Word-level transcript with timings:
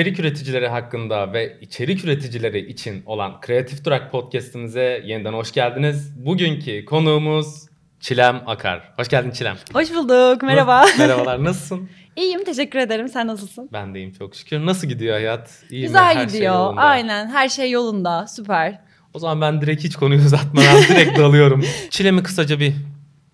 içerik 0.00 0.20
üreticileri 0.20 0.68
hakkında 0.68 1.32
ve 1.32 1.58
içerik 1.60 2.04
üreticileri 2.04 2.70
için 2.70 3.02
olan 3.06 3.40
Kreatif 3.40 3.84
Durak 3.84 4.12
podcast'imize 4.12 5.02
yeniden 5.04 5.32
hoş 5.32 5.52
geldiniz. 5.52 6.26
Bugünkü 6.26 6.84
konuğumuz 6.84 7.66
Çilem 8.00 8.42
Akar. 8.46 8.92
Hoş 8.96 9.08
geldin 9.08 9.30
Çilem. 9.30 9.56
Hoş 9.72 9.94
bulduk. 9.94 10.42
Merhaba. 10.42 10.84
Merhabalar. 10.98 11.44
Nasılsın? 11.44 11.88
İyiyim. 12.16 12.44
Teşekkür 12.44 12.78
ederim. 12.78 13.08
Sen 13.08 13.26
nasılsın? 13.26 13.68
Ben 13.72 13.94
de 13.94 13.98
iyiyim 13.98 14.12
çok 14.12 14.36
şükür. 14.36 14.66
Nasıl 14.66 14.88
gidiyor 14.88 15.14
hayat? 15.14 15.50
İyi 15.70 15.82
Güzel 15.82 16.00
mi? 16.00 16.20
Her 16.20 16.24
gidiyor. 16.24 16.30
Şey 16.30 16.44
yolunda. 16.44 16.80
Aynen. 16.80 17.26
Her 17.30 17.48
şey 17.48 17.70
yolunda. 17.70 18.26
Süper. 18.26 18.80
O 19.14 19.18
zaman 19.18 19.40
ben 19.40 19.60
direkt 19.60 19.84
hiç 19.84 19.96
konuyu 19.96 20.20
uzatmadan 20.20 20.82
direkt 20.88 21.18
dalıyorum. 21.18 21.64
Çilem'i 21.90 22.22
kısaca 22.22 22.60
bir 22.60 22.74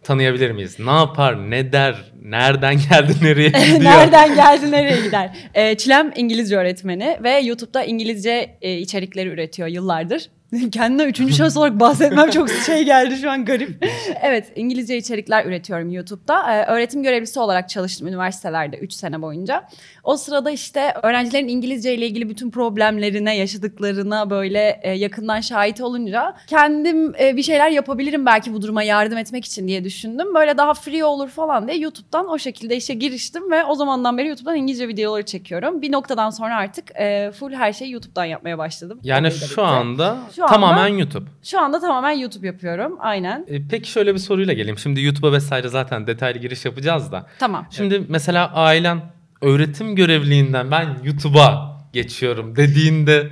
tanıyabilir 0.07 0.50
miyiz? 0.50 0.79
Ne 0.79 0.91
yapar, 0.91 1.50
ne 1.50 1.73
der, 1.73 1.96
nereden 2.23 2.75
geldi, 2.91 3.12
nereye 3.23 3.48
gidiyor? 3.48 3.80
Nereden 3.80 4.34
geldi, 4.34 4.70
nereye 4.70 5.01
gider? 5.01 5.37
Ee, 5.55 5.77
Çilem 5.77 6.12
İngilizce 6.16 6.56
öğretmeni 6.56 7.19
ve 7.23 7.38
YouTube'da 7.38 7.84
İngilizce 7.84 8.56
e, 8.62 8.78
içerikleri 8.78 9.28
üretiyor 9.28 9.69
yıllardır. 9.69 10.30
Kendine 10.73 11.05
üçüncü 11.05 11.34
şans 11.34 11.56
olarak 11.56 11.80
bahsetmem 11.80 12.30
çok 12.30 12.51
şey 12.51 12.84
geldi 12.84 13.16
şu 13.16 13.30
an 13.30 13.45
garip. 13.45 13.87
evet 14.23 14.52
İngilizce 14.56 14.97
içerikler 14.97 15.47
üretiyorum 15.47 15.91
YouTube'da. 15.91 16.52
Ee, 16.52 16.66
öğretim 16.66 17.02
görevlisi 17.02 17.41
olarak 17.41 17.69
çalıştım 17.69 18.09
üniversitelerde 18.09 18.78
3 18.78 18.92
sene 18.92 19.23
boyunca. 19.23 19.69
O 20.05 20.16
sırada 20.16 20.50
işte 20.50 20.95
öğrencilerin 21.02 21.48
İngilizce 21.48 21.95
ile 21.95 22.06
ilgili 22.06 22.28
bütün 22.28 22.50
problemlerine, 22.50 23.37
yaşadıklarına 23.37 24.30
böyle 24.30 24.80
e, 24.83 24.91
yakından 24.91 25.41
şahit 25.41 25.80
olunca 25.80 26.37
kendim 26.47 27.14
e, 27.20 27.36
bir 27.36 27.42
şeyler 27.42 27.70
yapabilirim 27.70 28.27
belki 28.27 28.55
bu 28.55 28.62
duruma 28.62 28.83
yardım 28.83 29.19
etmek 29.19 29.45
için 29.45 29.69
diye 29.69 29.84
düşündüm. 29.84 30.34
Böyle 30.34 30.59
daha 30.59 30.75
free 30.75 31.05
olur 31.05 31.28
falan 31.28 31.69
diye 31.69 31.78
YouTube'dan 31.78 32.28
o 32.28 32.38
şekilde 32.38 32.77
işe 32.77 32.95
giriştim 32.95 33.50
ve 33.50 33.64
o 33.64 33.75
zamandan 33.75 34.19
beri 34.19 34.28
YouTube'dan 34.28 34.56
İngilizce 34.56 34.88
videoları 34.88 35.25
çekiyorum. 35.25 35.83
Bir 35.83 35.92
noktadan 35.92 36.30
sonra 36.30 36.56
artık 36.56 36.91
e, 36.97 37.30
full 37.30 37.52
her 37.52 37.73
şeyi 37.73 37.92
YouTube'dan 37.92 38.25
yapmaya 38.25 38.58
başladım. 38.58 39.00
Yani 39.02 39.28
Tabii 39.28 39.41
de 39.41 39.45
bitti. 39.45 40.45
Şu 40.48 40.55
anda 40.55 40.66
tamamen 40.69 40.89
YouTube. 40.98 41.25
Şu 41.42 41.61
anda 41.61 41.80
tamamen 41.80 42.11
YouTube 42.11 42.47
yapıyorum. 42.47 42.97
Aynen. 43.00 43.44
E, 43.48 43.69
peki 43.69 43.91
şöyle 43.91 44.14
bir 44.14 44.19
soruyla 44.19 44.52
geleyim. 44.52 44.78
Şimdi 44.78 45.02
YouTube'a 45.02 45.33
vesaire 45.33 45.69
zaten 45.69 46.06
detaylı 46.06 46.39
giriş 46.39 46.64
yapacağız 46.64 47.12
da. 47.12 47.27
Tamam. 47.39 47.66
Şimdi 47.70 48.02
mesela 48.08 48.52
ailen 48.55 49.00
öğretim 49.42 49.97
görevliliğinden 49.97 50.70
ben 50.70 50.86
YouTube'a 51.05 51.77
geçiyorum 51.92 52.56
dediğinde 52.56 53.30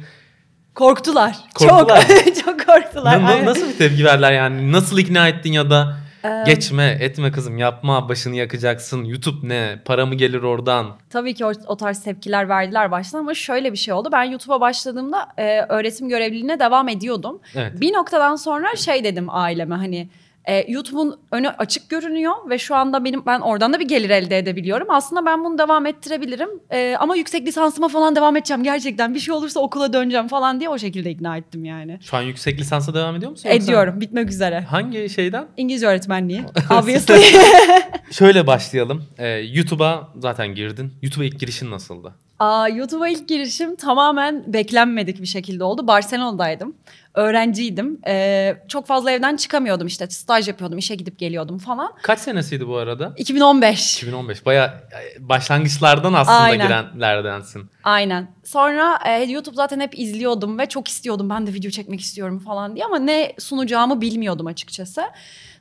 Korktular. 0.75 1.37
Korktular 1.55 2.01
Çok 2.09 2.45
çok 2.45 2.67
korktular. 2.67 3.23
na- 3.23 3.29
Aynen. 3.29 3.47
nasıl 3.47 3.69
bir 3.69 3.79
tepki 3.79 4.05
verdiler 4.05 4.33
yani? 4.33 4.73
Nasıl 4.73 4.99
ikna 4.99 5.29
ettin 5.29 5.53
ya 5.53 5.71
da 5.71 5.97
Ee, 6.25 6.43
geçme 6.47 6.99
etme 7.01 7.33
kızım 7.33 7.59
yapma 7.59 8.09
başını 8.09 8.37
yakacaksın 8.37 9.05
YouTube 9.05 9.49
ne 9.49 9.79
para 9.85 10.07
mı 10.07 10.15
gelir 10.15 10.43
oradan? 10.43 10.97
Tabii 11.11 11.35
ki 11.35 11.45
o, 11.45 11.53
o 11.67 11.77
tarz 11.77 12.03
tepkiler 12.05 12.49
verdiler 12.49 12.91
baştan 12.91 13.19
ama 13.19 13.35
şöyle 13.35 13.73
bir 13.73 13.79
şey 13.79 13.95
oldu. 13.95 14.09
Ben 14.13 14.25
YouTube'a 14.25 14.61
başladığımda 14.61 15.29
e, 15.39 15.61
öğretim 15.61 16.09
görevliliğine 16.09 16.61
devam 16.61 16.89
ediyordum. 16.89 17.41
Evet. 17.55 17.81
Bir 17.81 17.93
noktadan 17.93 18.37
sonra 18.37 18.77
şey 18.77 19.05
dedim 19.05 19.27
aileme 19.31 19.75
hani 19.75 20.09
e, 20.45 20.73
YouTube'un 20.73 21.21
önü 21.33 21.49
açık 21.49 21.91
görünüyor 21.91 22.33
ve 22.51 22.59
şu 22.59 22.75
anda 22.77 23.05
benim 23.05 23.27
ben 23.27 23.41
oradan 23.41 23.73
da 23.73 23.81
bir 23.81 23.89
gelir 23.89 24.11
elde 24.11 24.39
edebiliyorum. 24.39 24.87
Aslında 24.91 25.27
ben 25.27 25.45
bunu 25.45 25.59
devam 25.59 25.87
ettirebilirim 25.87 26.49
E, 26.71 26.97
ama 27.01 27.17
yüksek 27.17 27.47
lisansıma 27.47 27.89
falan 27.89 28.17
devam 28.17 28.37
edeceğim 28.37 28.63
gerçekten. 28.63 29.15
Bir 29.15 29.21
şey 29.21 29.35
olursa 29.35 29.61
okula 29.61 29.93
döneceğim 29.93 30.29
falan 30.29 30.61
diye 30.61 30.69
o 30.69 30.79
şekilde 30.79 31.11
ikna 31.11 31.37
ettim 31.37 31.65
yani. 31.65 31.99
Şu 32.03 32.17
an 32.17 32.23
yüksek 32.23 32.61
lisansa 32.61 32.95
devam 32.95 33.17
ediyor 33.17 33.31
musun? 33.31 33.49
yoksa- 33.49 33.65
Ediyorum 33.65 34.01
bitmek 34.01 34.31
üzere. 34.31 34.61
Hangi 34.61 35.09
şeyden? 35.09 35.47
İngilizce 35.57 35.87
öğretmenliği. 35.87 36.43
Obviously. 36.71 37.21
Şöyle 38.11 38.47
başlayalım. 38.47 39.05
Ee, 39.19 39.29
YouTube'a 39.29 40.09
zaten 40.19 40.55
girdin. 40.55 40.93
YouTube'a 41.03 41.25
ilk 41.25 41.41
girişin 41.41 41.71
nasıldı? 41.71 42.15
Aa, 42.39 42.69
YouTube'a 42.69 43.09
ilk 43.09 43.29
girişim 43.29 43.77
tamamen 43.77 44.45
beklenmedik 44.53 45.21
bir 45.23 45.27
şekilde 45.27 45.65
oldu. 45.65 45.87
Barcelona'daydım. 45.87 46.75
Öğrenciydim. 47.15 48.01
Ee, 48.07 48.57
çok 48.69 48.87
fazla 48.87 49.11
evden 49.11 49.37
çıkamıyordum 49.37 49.87
işte. 49.87 50.07
Staj 50.07 50.49
yapıyordum, 50.49 50.79
işe 50.79 50.95
gidip 50.95 51.19
geliyordum 51.19 51.59
falan. 51.59 51.93
Kaç 52.03 52.19
senesiydi 52.19 52.69
bu 52.69 52.77
arada? 52.77 53.13
2015. 53.17 53.97
2015. 53.97 54.47
Baya 54.47 54.81
başlangıçlardan 55.19 56.13
aslında 56.13 56.39
Aynen. 56.39 56.67
girenlerdensin. 56.67 57.71
Aynen. 57.85 58.35
Sonra 58.45 58.99
e, 59.07 59.11
YouTube 59.23 59.57
zaten 59.57 59.81
hep 59.81 59.99
izliyordum 59.99 60.59
ve 60.59 60.67
çok 60.67 60.89
istiyordum. 60.89 61.31
Ben 61.31 61.47
de 61.47 61.53
video 61.53 61.71
çekmek 61.71 62.01
istiyorum 62.01 62.39
falan 62.39 62.75
diye 62.75 62.85
ama 62.85 62.99
ne 62.99 63.33
sunacağımı 63.39 64.01
bilmiyordum 64.01 64.47
açıkçası. 64.47 65.03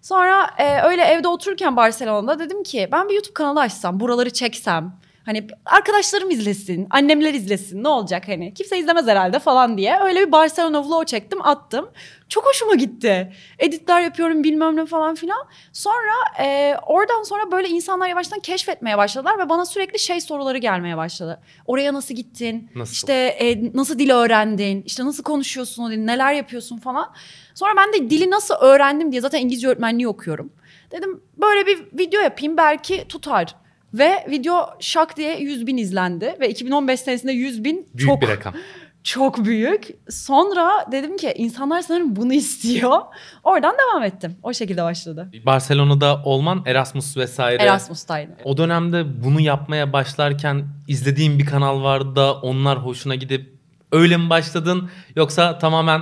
Sonra 0.02 0.50
e, 0.58 0.81
öyle 0.81 1.03
evde 1.03 1.28
otururken 1.28 1.75
Barcelona'da 1.75 2.40
dedim 2.40 2.64
ki 2.64 2.90
ben 2.91 3.09
bir 3.09 3.14
YouTube 3.14 3.34
kanalı 3.34 3.59
açsam, 3.59 4.00
buraları 4.00 4.30
çeksem. 4.30 4.94
Hani 5.25 5.47
arkadaşlarım 5.66 6.31
izlesin, 6.31 6.88
annemler 6.89 7.34
izlesin 7.34 7.84
ne 7.84 7.88
olacak 7.88 8.28
hani 8.28 8.53
kimse 8.53 8.78
izlemez 8.79 9.07
herhalde 9.07 9.39
falan 9.39 9.78
diye. 9.78 10.00
Öyle 10.00 10.28
bir 10.28 10.31
Barcelona 10.31 10.85
vlog 10.88 11.07
çektim 11.07 11.45
attım. 11.45 11.89
Çok 12.29 12.45
hoşuma 12.45 12.75
gitti. 12.75 13.34
Editler 13.59 14.01
yapıyorum 14.01 14.44
bilmem 14.44 14.75
ne 14.75 14.85
falan 14.85 15.16
filan. 15.16 15.47
Sonra 15.73 16.13
e, 16.39 16.75
oradan 16.88 17.23
sonra 17.23 17.51
böyle 17.51 17.67
insanlar 17.69 18.07
yavaştan 18.07 18.39
keşfetmeye 18.39 18.97
başladılar 18.97 19.39
ve 19.39 19.50
bana 19.50 19.66
sürekli 19.66 20.00
şey 20.00 20.22
soruları 20.22 20.57
gelmeye 20.57 20.97
başladı. 20.97 21.40
Oraya 21.66 21.94
nasıl 21.94 22.16
gittin? 22.16 22.72
Nasıl? 22.75 22.94
İşte 22.94 23.13
e, 23.13 23.72
nasıl 23.73 24.00
dil 24.00 24.09
öğrendin? 24.09 24.84
İşte 24.85 25.05
nasıl 25.05 25.23
konuşuyorsun 25.23 25.84
o 25.84 25.91
dili? 25.91 26.07
Neler 26.07 26.34
yapıyorsun 26.34 26.78
falan. 26.78 27.13
Sonra 27.55 27.73
ben 27.78 27.94
de 27.94 28.09
dili 28.09 28.31
nasıl 28.31 28.55
öğrendim 28.55 29.11
diye 29.11 29.22
zaten 29.22 29.40
İngilizce 29.40 29.67
öğretmenliği 29.67 30.07
okuyorum. 30.07 30.53
Dedim 30.91 31.23
böyle 31.38 31.67
bir 31.67 32.00
video 32.00 32.22
yapayım 32.22 32.57
belki 32.57 33.07
tutar. 33.07 33.55
Ve 33.94 34.26
video 34.30 34.70
şak 34.80 35.18
diye 35.18 35.40
100 35.40 35.68
bin 35.68 35.78
izlendi. 35.78 36.36
Ve 36.40 36.50
2015 36.50 37.00
senesinde 37.00 37.31
100 37.31 37.64
bin 37.64 37.88
Büyük 37.94 38.09
çok 38.09 38.22
bir 38.22 38.28
rakam. 38.28 38.54
çok 39.04 39.46
büyük. 39.46 39.88
Sonra 40.09 40.86
dedim 40.92 41.18
ki 41.18 41.34
insanlar 41.38 41.81
sanırım 41.81 42.16
bunu 42.16 42.34
istiyor. 42.34 43.00
Oradan 43.44 43.76
devam 43.78 44.03
ettim. 44.03 44.36
O 44.44 44.53
şekilde 44.53 44.84
başladı. 44.84 45.32
Barcelona'da 45.46 46.22
olman 46.26 46.64
Erasmus 46.66 47.18
vesaire. 47.18 47.64
Erasmus'taydı. 47.64 48.32
O 48.44 48.58
dönemde 48.58 49.24
bunu 49.24 49.42
yapmaya 49.42 49.94
başlarken 49.94 50.66
izlediğin 50.88 51.40
bir 51.40 51.46
kanal 51.46 51.84
vardı 51.84 52.16
da 52.16 52.34
onlar 52.34 52.86
hoşuna 52.86 53.16
gidip 53.16 53.53
öyle 53.92 54.18
mi 54.18 54.30
başladın 54.30 54.90
yoksa 55.16 55.58
tamamen 55.58 56.02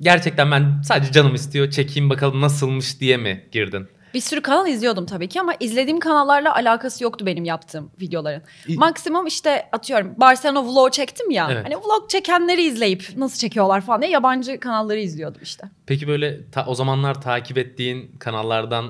gerçekten 0.00 0.50
ben 0.50 0.82
sadece 0.84 1.12
canım 1.12 1.34
istiyor 1.34 1.70
çekeyim 1.70 2.10
bakalım 2.10 2.40
nasılmış 2.40 3.00
diye 3.00 3.16
mi 3.16 3.44
girdin? 3.52 3.88
Bir 4.16 4.20
sürü 4.20 4.40
kanal 4.42 4.68
izliyordum 4.68 5.06
tabii 5.06 5.28
ki 5.28 5.40
ama 5.40 5.54
izlediğim 5.60 6.00
kanallarla 6.00 6.54
alakası 6.54 7.04
yoktu 7.04 7.26
benim 7.26 7.44
yaptığım 7.44 7.90
videoların. 8.00 8.42
İ- 8.68 8.76
Maksimum 8.76 9.26
işte 9.26 9.68
atıyorum 9.72 10.14
Barcelona 10.16 10.64
vlog 10.64 10.92
çektim 10.92 11.30
ya. 11.30 11.48
Evet. 11.52 11.64
Hani 11.64 11.76
vlog 11.76 12.10
çekenleri 12.10 12.62
izleyip 12.62 13.08
nasıl 13.16 13.38
çekiyorlar 13.38 13.80
falan 13.80 14.02
diye 14.02 14.10
yabancı 14.12 14.60
kanalları 14.60 14.98
izliyordum 15.00 15.40
işte. 15.42 15.70
Peki 15.86 16.08
böyle 16.08 16.50
ta- 16.50 16.66
o 16.66 16.74
zamanlar 16.74 17.22
takip 17.22 17.58
ettiğin 17.58 18.16
kanallardan 18.18 18.84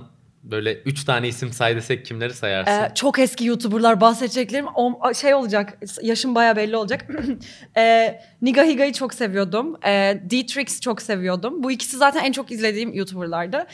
böyle 0.51 0.75
3 0.75 1.05
tane 1.05 1.29
isim 1.29 1.53
say 1.53 1.77
desek 1.77 2.07
kimleri 2.07 2.35
sayarsın? 2.35 2.73
Ee, 2.73 2.93
çok 2.95 3.19
eski 3.19 3.45
YouTuber'lar 3.45 4.01
bahsedeceklerim 4.01 4.67
o- 4.75 5.15
şey 5.15 5.35
olacak. 5.35 5.79
Yaşım 6.03 6.35
baya 6.35 6.57
belli 6.57 6.77
olacak. 6.77 7.07
ee, 7.77 8.21
Niga 8.43 8.65
Higa'yı 8.65 8.93
çok 8.93 9.15
seviyordum. 9.15 9.77
Ee, 9.87 10.21
D-Trix 10.31 10.81
çok 10.81 11.03
seviyordum. 11.03 11.63
Bu 11.63 11.71
ikisi 11.71 11.97
zaten 11.97 12.25
en 12.25 12.33
çok 12.33 12.51
izlediğim 12.53 12.95
YouTuber'lardı. 12.95 13.67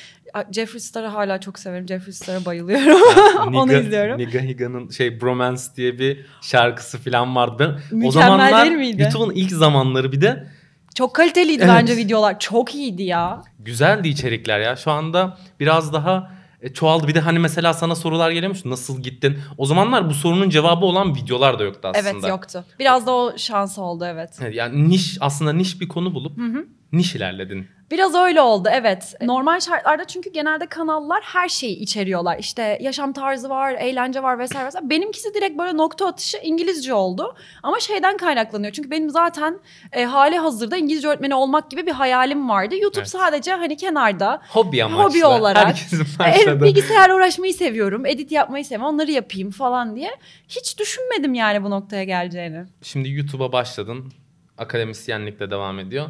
Jeffree 0.52 0.80
Star'ı 0.80 1.06
hala 1.06 1.40
çok 1.40 1.58
severim. 1.58 1.88
Jeffree 1.88 2.12
Star'a 2.12 2.44
bayılıyorum. 2.44 3.00
Yani 3.36 3.56
Onu 3.58 3.72
Niga- 3.72 3.80
izliyorum. 3.82 4.18
Niga 4.18 4.38
Higa'nın 4.38 4.90
şey 4.90 5.20
Bromance 5.20 5.62
diye 5.76 5.98
bir 5.98 6.26
şarkısı 6.42 6.98
falan 6.98 7.36
vardı. 7.36 7.82
Ben, 7.90 7.96
o 7.96 7.98
Mükemmel 7.98 8.26
zamanlar 8.28 8.64
değil 8.66 8.76
miydi? 8.76 9.02
YouTube'un 9.02 9.30
ilk 9.34 9.50
zamanları 9.52 10.12
bir 10.12 10.20
de 10.20 10.46
Çok 10.94 11.14
kaliteliydi 11.14 11.62
Evet. 11.64 11.74
bence 11.76 11.96
videolar. 11.96 12.38
Çok 12.38 12.74
iyiydi 12.74 13.02
ya. 13.02 13.42
güzeldi 13.58 14.08
içerikler 14.08 14.60
ya. 14.60 14.76
Şu 14.76 14.90
anda 14.90 15.38
biraz 15.60 15.92
daha 15.92 16.41
e, 16.62 16.72
çoğaldı. 16.72 17.08
Bir 17.08 17.14
de 17.14 17.20
hani 17.20 17.38
mesela 17.38 17.72
sana 17.74 17.94
sorular 17.94 18.30
geliyormuş. 18.30 18.64
Nasıl 18.64 19.02
gittin? 19.02 19.38
O 19.58 19.66
zamanlar 19.66 20.10
bu 20.10 20.14
sorunun 20.14 20.50
cevabı 20.50 20.84
olan 20.84 21.14
videolar 21.14 21.58
da 21.58 21.62
yoktu 21.64 21.88
aslında. 21.94 22.10
Evet 22.10 22.28
yoktu. 22.28 22.64
Biraz 22.78 23.06
da 23.06 23.12
o 23.12 23.38
şans 23.38 23.78
oldu 23.78 24.04
evet. 24.04 24.40
Yani 24.52 24.88
niş 24.88 25.18
aslında 25.20 25.52
niş 25.52 25.80
bir 25.80 25.88
konu 25.88 26.14
bulup 26.14 26.38
niş 26.92 27.14
ilerledin. 27.14 27.66
Biraz 27.90 28.14
öyle 28.14 28.40
oldu 28.40 28.68
evet. 28.72 29.14
Normal 29.22 29.60
şartlarda 29.60 30.04
çünkü 30.04 30.32
genelde 30.32 30.66
kanallar 30.66 31.20
her 31.22 31.48
şeyi 31.48 31.76
içeriyorlar. 31.76 32.38
İşte 32.38 32.78
yaşam 32.80 33.12
tarzı 33.12 33.48
var, 33.48 33.72
eğlence 33.72 34.22
var 34.22 34.38
vesaire 34.38 34.66
vesaire. 34.66 34.90
Benimkisi 34.90 35.34
direkt 35.34 35.58
böyle 35.58 35.76
nokta 35.76 36.06
atışı 36.06 36.38
İngilizce 36.42 36.94
oldu. 36.94 37.36
Ama 37.62 37.80
şeyden 37.80 38.16
kaynaklanıyor. 38.16 38.72
Çünkü 38.72 38.90
benim 38.90 39.10
zaten 39.10 39.58
e, 39.92 40.04
hali 40.04 40.38
hazırda 40.38 40.76
İngilizce 40.76 41.08
öğretmeni 41.08 41.34
olmak 41.34 41.70
gibi 41.70 41.86
bir 41.86 41.92
hayalim 41.92 42.48
vardı. 42.48 42.74
YouTube 42.76 43.00
Evet. 43.00 43.10
sadece 43.10 43.52
hani 43.52 43.76
kenarda 43.76 44.42
Hobi 44.48 44.84
amaçlı. 44.84 45.18
Hobi 45.18 45.26
olarak. 45.26 45.66
Herkesin 45.66 46.00
e, 46.00 46.18
başladı. 46.18 46.64
bilgisayarla 46.64 47.14
uğraşmayı 47.16 47.54
seviyorum. 47.54 48.06
Edit 48.06 48.32
yapmayı 48.32 48.64
seviyorum. 48.64 48.94
Onları 48.94 49.10
yapayım 49.10 49.50
falan 49.50 49.96
diye. 49.96 50.10
Hiç 50.48 50.78
düşünmedim 50.78 51.34
yani 51.34 51.64
bu 51.64 51.70
noktaya 51.70 52.04
geleceğini. 52.04 52.64
Şimdi 52.82 53.10
YouTube'a 53.10 53.52
başladın. 53.52 54.12
Akademisyenlikle 54.58 55.50
devam 55.50 55.78
ediyor. 55.78 56.08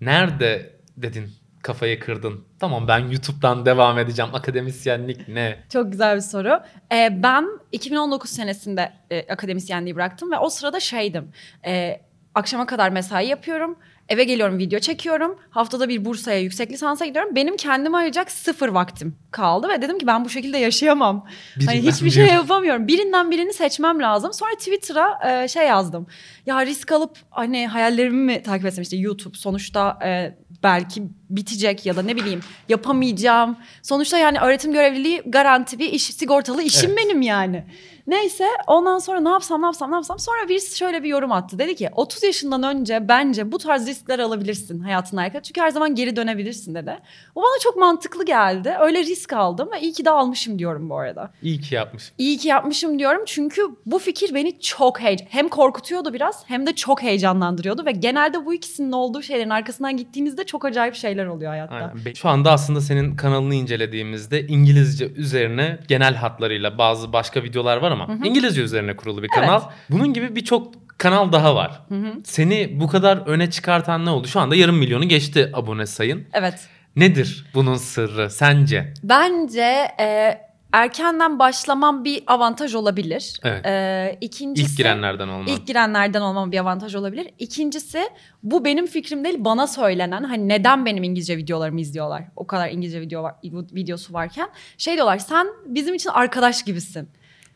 Nerede 0.00 0.76
dedin 0.96 1.30
kafayı 1.62 2.00
kırdın? 2.00 2.44
Tamam 2.58 2.88
ben 2.88 2.98
YouTube'dan 2.98 3.66
devam 3.66 3.98
edeceğim. 3.98 4.34
Akademisyenlik 4.34 5.28
ne? 5.28 5.58
Çok 5.72 5.92
güzel 5.92 6.16
bir 6.16 6.20
soru. 6.20 6.60
Ee, 6.92 7.22
ben 7.22 7.46
2019 7.72 8.30
senesinde 8.30 8.92
e, 9.10 9.32
akademisyenliği 9.32 9.96
bıraktım 9.96 10.32
ve 10.32 10.38
o 10.38 10.48
sırada 10.50 10.80
şeydim. 10.80 11.32
E, 11.66 12.00
akşama 12.34 12.66
kadar 12.66 12.90
mesai 12.90 13.26
yapıyorum. 13.26 13.78
Eve 14.08 14.24
geliyorum 14.24 14.58
video 14.58 14.78
çekiyorum. 14.80 15.38
Haftada 15.50 15.88
bir 15.88 16.04
Bursa'ya 16.04 16.40
yüksek 16.40 16.72
lisansa 16.72 17.06
gidiyorum. 17.06 17.34
Benim 17.34 17.56
kendime 17.56 17.96
ayıracak 17.96 18.30
sıfır 18.30 18.68
vaktim 18.68 19.16
kaldı 19.30 19.68
ve 19.68 19.82
dedim 19.82 19.98
ki 19.98 20.06
ben 20.06 20.24
bu 20.24 20.28
şekilde 20.28 20.58
yaşayamam. 20.58 21.26
Hani 21.66 21.82
hiçbir 21.82 22.10
şey 22.10 22.26
yapamıyorum. 22.26 22.86
Birinden 22.88 23.30
birini 23.30 23.52
seçmem 23.52 24.02
lazım. 24.02 24.32
Sonra 24.32 24.50
Twitter'a 24.54 25.42
e, 25.42 25.48
şey 25.48 25.66
yazdım. 25.66 26.06
Ya 26.46 26.66
risk 26.66 26.92
alıp 26.92 27.18
hani 27.30 27.66
hayallerimi 27.66 28.24
mi 28.24 28.42
takip 28.42 28.66
etsem 28.66 28.82
işte 28.82 28.96
YouTube 28.96 29.36
sonuçta 29.36 29.98
e, 30.04 30.36
belki 30.62 31.02
bitecek 31.30 31.86
ya 31.86 31.96
da 31.96 32.02
ne 32.02 32.16
bileyim 32.16 32.40
yapamayacağım. 32.68 33.56
Sonuçta 33.82 34.18
yani 34.18 34.38
öğretim 34.38 34.72
görevliliği 34.72 35.22
garanti 35.26 35.78
bir 35.78 35.92
iş, 35.92 36.02
sigortalı 36.02 36.62
işim 36.62 36.90
Evet. 36.90 37.04
benim 37.04 37.22
yani. 37.22 37.64
Neyse 38.06 38.44
ondan 38.66 38.98
sonra 38.98 39.20
ne 39.20 39.28
yapsam 39.28 39.62
ne 39.62 39.66
yapsam 39.66 39.90
ne 39.90 39.94
yapsam. 39.94 40.18
Sonra 40.18 40.48
birisi 40.48 40.78
şöyle 40.78 41.02
bir 41.02 41.08
yorum 41.08 41.32
attı. 41.32 41.58
Dedi 41.58 41.74
ki 41.74 41.90
30 41.96 42.22
yaşından 42.22 42.62
önce 42.62 43.08
bence 43.08 43.52
bu 43.52 43.58
tarz 43.58 43.86
riskler 43.86 44.18
alabilirsin 44.18 44.80
hayatına 44.80 45.20
alakalı. 45.20 45.42
Çünkü 45.42 45.60
her 45.60 45.70
zaman 45.70 45.94
geri 45.94 46.16
dönebilirsin 46.16 46.74
dedi. 46.74 46.98
Bu 47.34 47.40
bana 47.40 47.60
çok 47.62 47.76
mantıklı 47.76 48.24
geldi. 48.24 48.76
Öyle 48.80 49.02
risk 49.02 49.32
aldım 49.32 49.68
ve 49.72 49.80
iyi 49.80 49.92
ki 49.92 50.04
de 50.04 50.10
almışım 50.10 50.58
diyorum 50.58 50.90
bu 50.90 50.98
arada. 50.98 51.30
İyi 51.42 51.60
ki 51.60 51.74
yapmış. 51.74 52.12
İyi 52.18 52.38
ki 52.38 52.48
yapmışım 52.48 52.98
diyorum 52.98 53.22
çünkü 53.26 53.62
bu 53.86 53.98
fikir 53.98 54.34
beni 54.34 54.60
çok 54.60 55.00
heyecan 55.00 55.26
hem 55.30 55.48
korkutuyordu 55.48 56.12
biraz 56.12 56.48
hem 56.48 56.66
de 56.66 56.74
çok 56.74 57.02
heyecanlandırıyordu 57.02 57.86
ve 57.86 57.92
genelde 57.92 58.46
bu 58.46 58.54
ikisinin 58.54 58.92
olduğu 58.92 59.22
şeylerin 59.22 59.50
arkasından 59.50 59.96
gittiğinizde 59.96 60.44
çok 60.44 60.64
acayip 60.64 60.94
şeyler 60.94 61.26
oluyor 61.26 61.50
hayatta. 61.50 61.74
Aynen. 61.74 62.12
Şu 62.14 62.28
anda 62.28 62.52
aslında 62.52 62.80
senin 62.80 63.16
kanalını 63.16 63.54
incelediğimizde 63.54 64.46
İngilizce 64.46 65.12
üzerine 65.12 65.78
genel 65.88 66.14
hatlarıyla 66.14 66.78
bazı 66.78 67.12
başka 67.12 67.42
videolar 67.42 67.76
var 67.76 67.90
ama 67.90 67.95
İngilizce 68.24 68.62
üzerine 68.62 68.96
kurulu 68.96 69.22
bir 69.22 69.28
kanal. 69.28 69.60
Bunun 69.90 70.12
gibi 70.12 70.36
birçok 70.36 70.74
kanal 70.98 71.32
daha 71.32 71.54
var. 71.54 71.82
Hı 71.88 71.94
hı. 71.94 72.12
Seni 72.24 72.80
bu 72.80 72.88
kadar 72.88 73.16
öne 73.16 73.50
çıkartan 73.50 74.04
ne 74.06 74.10
oldu? 74.10 74.28
Şu 74.28 74.40
anda 74.40 74.56
yarım 74.56 74.76
milyonu 74.76 75.08
geçti 75.08 75.50
abone 75.54 75.86
sayın. 75.86 76.24
Evet. 76.32 76.68
Nedir 76.96 77.46
bunun 77.54 77.76
sırrı 77.76 78.30
sence? 78.30 78.94
Bence 79.02 79.88
e, 80.00 80.38
erkenden 80.72 81.38
başlamam 81.38 82.04
bir 82.04 82.22
avantaj 82.26 82.74
olabilir. 82.74 83.40
Evet. 83.42 83.66
E, 83.66 84.18
ikincisi 84.20 84.70
İlk 84.70 84.76
girenlerden 84.76 85.28
olman. 85.28 85.46
İlk 85.46 85.66
girenlerden 85.66 86.20
olmam 86.20 86.52
bir 86.52 86.58
avantaj 86.58 86.94
olabilir. 86.94 87.28
İkincisi 87.38 88.00
bu 88.42 88.64
benim 88.64 88.86
fikrim 88.86 89.24
değil 89.24 89.36
bana 89.38 89.66
söylenen 89.66 90.22
hani 90.24 90.48
neden 90.48 90.86
benim 90.86 91.02
İngilizce 91.02 91.36
videolarımı 91.36 91.80
izliyorlar. 91.80 92.24
O 92.36 92.46
kadar 92.46 92.70
İngilizce 92.70 93.00
video 93.00 93.22
var, 93.22 93.34
videosu 93.44 94.12
varken 94.12 94.48
şey 94.78 94.94
diyorlar 94.94 95.18
sen 95.18 95.46
bizim 95.66 95.94
için 95.94 96.10
arkadaş 96.10 96.62
gibisin. 96.62 97.08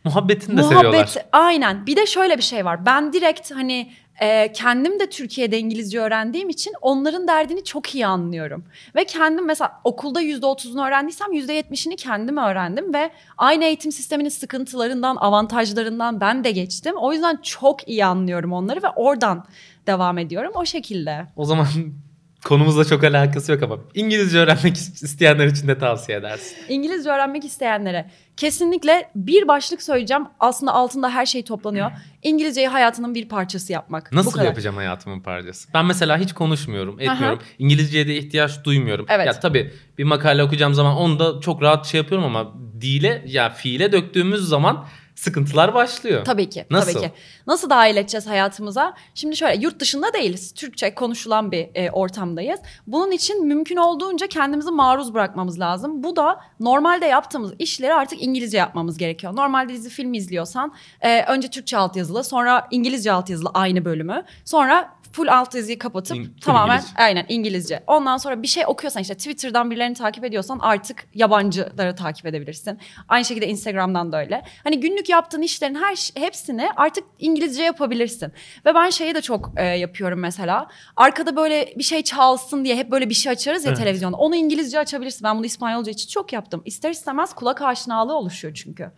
Muhabbetini 0.04 0.56
de 0.56 0.62
seviyorlar. 0.62 0.90
Muhabbet 0.90 1.26
aynen. 1.32 1.86
Bir 1.86 1.96
de 1.96 2.06
şöyle 2.06 2.36
bir 2.36 2.42
şey 2.42 2.64
var. 2.64 2.86
Ben 2.86 3.12
direkt 3.12 3.50
hani 3.50 3.92
e, 4.20 4.52
kendim 4.52 5.00
de 5.00 5.10
Türkiye'de 5.10 5.58
İngilizce 5.58 6.00
öğrendiğim 6.00 6.48
için 6.48 6.72
onların 6.80 7.28
derdini 7.28 7.64
çok 7.64 7.94
iyi 7.94 8.06
anlıyorum. 8.06 8.64
Ve 8.96 9.04
kendim 9.04 9.46
mesela 9.46 9.80
okulda 9.84 10.22
%30'unu 10.22 10.86
öğrendiysem 10.86 11.32
%70'ini 11.32 11.96
kendim 11.96 12.36
öğrendim 12.36 12.94
ve 12.94 13.10
aynı 13.38 13.64
eğitim 13.64 13.92
sisteminin 13.92 14.28
sıkıntılarından, 14.28 15.16
avantajlarından 15.16 16.20
ben 16.20 16.44
de 16.44 16.50
geçtim. 16.50 16.94
O 16.96 17.12
yüzden 17.12 17.38
çok 17.42 17.88
iyi 17.88 18.04
anlıyorum 18.04 18.52
onları 18.52 18.82
ve 18.82 18.88
oradan 18.96 19.44
devam 19.86 20.18
ediyorum 20.18 20.52
o 20.54 20.64
şekilde. 20.64 21.26
O 21.36 21.44
zaman 21.44 21.66
konumuzla 22.44 22.84
çok 22.84 23.04
alakası 23.04 23.52
yok 23.52 23.62
ama 23.62 23.78
İngilizce 23.94 24.38
öğrenmek 24.38 24.76
isteyenler 24.76 25.46
için 25.46 25.68
de 25.68 25.78
tavsiye 25.78 26.18
edersin. 26.18 26.56
İngilizce 26.68 27.10
öğrenmek 27.10 27.44
isteyenlere 27.44 28.10
kesinlikle 28.40 29.10
bir 29.14 29.48
başlık 29.48 29.82
söyleyeceğim. 29.82 30.24
Aslında 30.40 30.72
altında 30.72 31.10
her 31.10 31.26
şey 31.26 31.44
toplanıyor. 31.44 31.90
İngilizceyi 32.22 32.68
hayatının 32.68 33.14
bir 33.14 33.28
parçası 33.28 33.72
yapmak. 33.72 34.12
Bu 34.12 34.16
Nasıl 34.16 34.30
kadar. 34.30 34.44
yapacağım 34.44 34.76
hayatımın 34.76 35.20
parçası? 35.20 35.68
Ben 35.74 35.86
mesela 35.86 36.18
hiç 36.18 36.32
konuşmuyorum, 36.32 37.00
etmiyorum. 37.00 37.38
İngilizceye 37.58 38.06
de 38.06 38.16
ihtiyaç 38.16 38.64
duymuyorum. 38.64 39.06
Evet. 39.08 39.26
Ya 39.26 39.40
tabii 39.40 39.72
bir 39.98 40.04
makale 40.04 40.42
okuyacağım 40.42 40.74
zaman 40.74 40.96
onu 40.96 41.18
da 41.18 41.40
çok 41.40 41.62
rahat 41.62 41.86
şey 41.86 41.98
yapıyorum 41.98 42.26
ama 42.26 42.52
dile 42.80 43.24
ya 43.26 43.50
fiile 43.50 43.92
döktüğümüz 43.92 44.48
zaman 44.48 44.86
sıkıntılar 45.20 45.74
başlıyor. 45.74 46.24
Tabii 46.24 46.50
ki. 46.50 46.66
Nasıl? 46.70 46.92
Tabii 46.92 47.02
ki. 47.02 47.12
Nasıl 47.46 47.70
dahil 47.70 47.96
edeceğiz 47.96 48.26
hayatımıza? 48.26 48.94
Şimdi 49.14 49.36
şöyle 49.36 49.62
yurt 49.62 49.80
dışında 49.80 50.12
değiliz. 50.12 50.54
Türkçe 50.54 50.94
konuşulan 50.94 51.52
bir 51.52 51.68
e, 51.74 51.90
ortamdayız. 51.90 52.60
Bunun 52.86 53.10
için 53.10 53.46
mümkün 53.46 53.76
olduğunca 53.76 54.26
kendimizi 54.26 54.70
maruz 54.70 55.14
bırakmamız 55.14 55.60
lazım. 55.60 56.02
Bu 56.02 56.16
da 56.16 56.40
normalde 56.60 57.06
yaptığımız 57.06 57.52
işleri 57.58 57.94
artık 57.94 58.22
İngilizce 58.22 58.58
yapmamız 58.58 58.98
gerekiyor. 58.98 59.36
Normalde 59.36 59.72
dizi 59.72 59.90
film 59.90 60.14
izliyorsan 60.14 60.74
e, 61.00 61.22
önce 61.24 61.48
Türkçe 61.48 61.76
altyazılı, 61.76 62.24
sonra 62.24 62.68
İngilizce 62.70 63.12
altyazılı 63.12 63.50
aynı 63.54 63.84
bölümü, 63.84 64.24
sonra 64.44 64.99
full 65.12 65.26
altyazıyı 65.28 65.78
kapatıp 65.78 66.16
İng- 66.16 66.40
tamamen 66.40 66.74
İngilizce. 66.76 67.02
aynen 67.02 67.26
İngilizce. 67.28 67.82
Ondan 67.86 68.16
sonra 68.16 68.42
bir 68.42 68.46
şey 68.46 68.64
okuyorsan 68.66 69.02
işte 69.02 69.14
Twitter'dan 69.14 69.70
birilerini 69.70 69.94
takip 69.94 70.24
ediyorsan 70.24 70.58
artık 70.62 71.06
yabancıları 71.14 71.96
takip 71.96 72.26
edebilirsin. 72.26 72.78
Aynı 73.08 73.24
şekilde 73.24 73.48
Instagram'dan 73.48 74.12
da 74.12 74.20
öyle. 74.20 74.44
Hani 74.64 74.80
günlük 74.80 75.08
yaptığın 75.08 75.42
işlerin 75.42 75.74
her 75.74 76.10
hepsini 76.14 76.68
artık 76.76 77.04
İngilizce 77.18 77.62
yapabilirsin. 77.62 78.32
Ve 78.66 78.74
ben 78.74 78.90
şeyi 78.90 79.14
de 79.14 79.20
çok 79.20 79.50
e, 79.56 79.64
yapıyorum 79.64 80.20
mesela. 80.20 80.66
Arkada 80.96 81.36
böyle 81.36 81.74
bir 81.78 81.82
şey 81.84 82.02
çalsın 82.02 82.64
diye 82.64 82.76
hep 82.76 82.90
böyle 82.90 83.08
bir 83.08 83.14
şey 83.14 83.32
açarız 83.32 83.64
ya 83.64 83.68
Evet. 83.70 83.78
televizyonda. 83.78 84.16
Onu 84.16 84.36
İngilizce 84.36 84.78
açabilirsin. 84.78 85.24
Ben 85.24 85.36
bunu 85.38 85.46
İspanyolca 85.46 85.92
için 85.92 86.08
çok 86.08 86.32
yaptım. 86.32 86.62
İster 86.64 86.90
istemez 86.90 87.34
kulak 87.34 87.62
aşinalığı 87.62 88.14
oluşuyor 88.14 88.54
çünkü. 88.54 88.90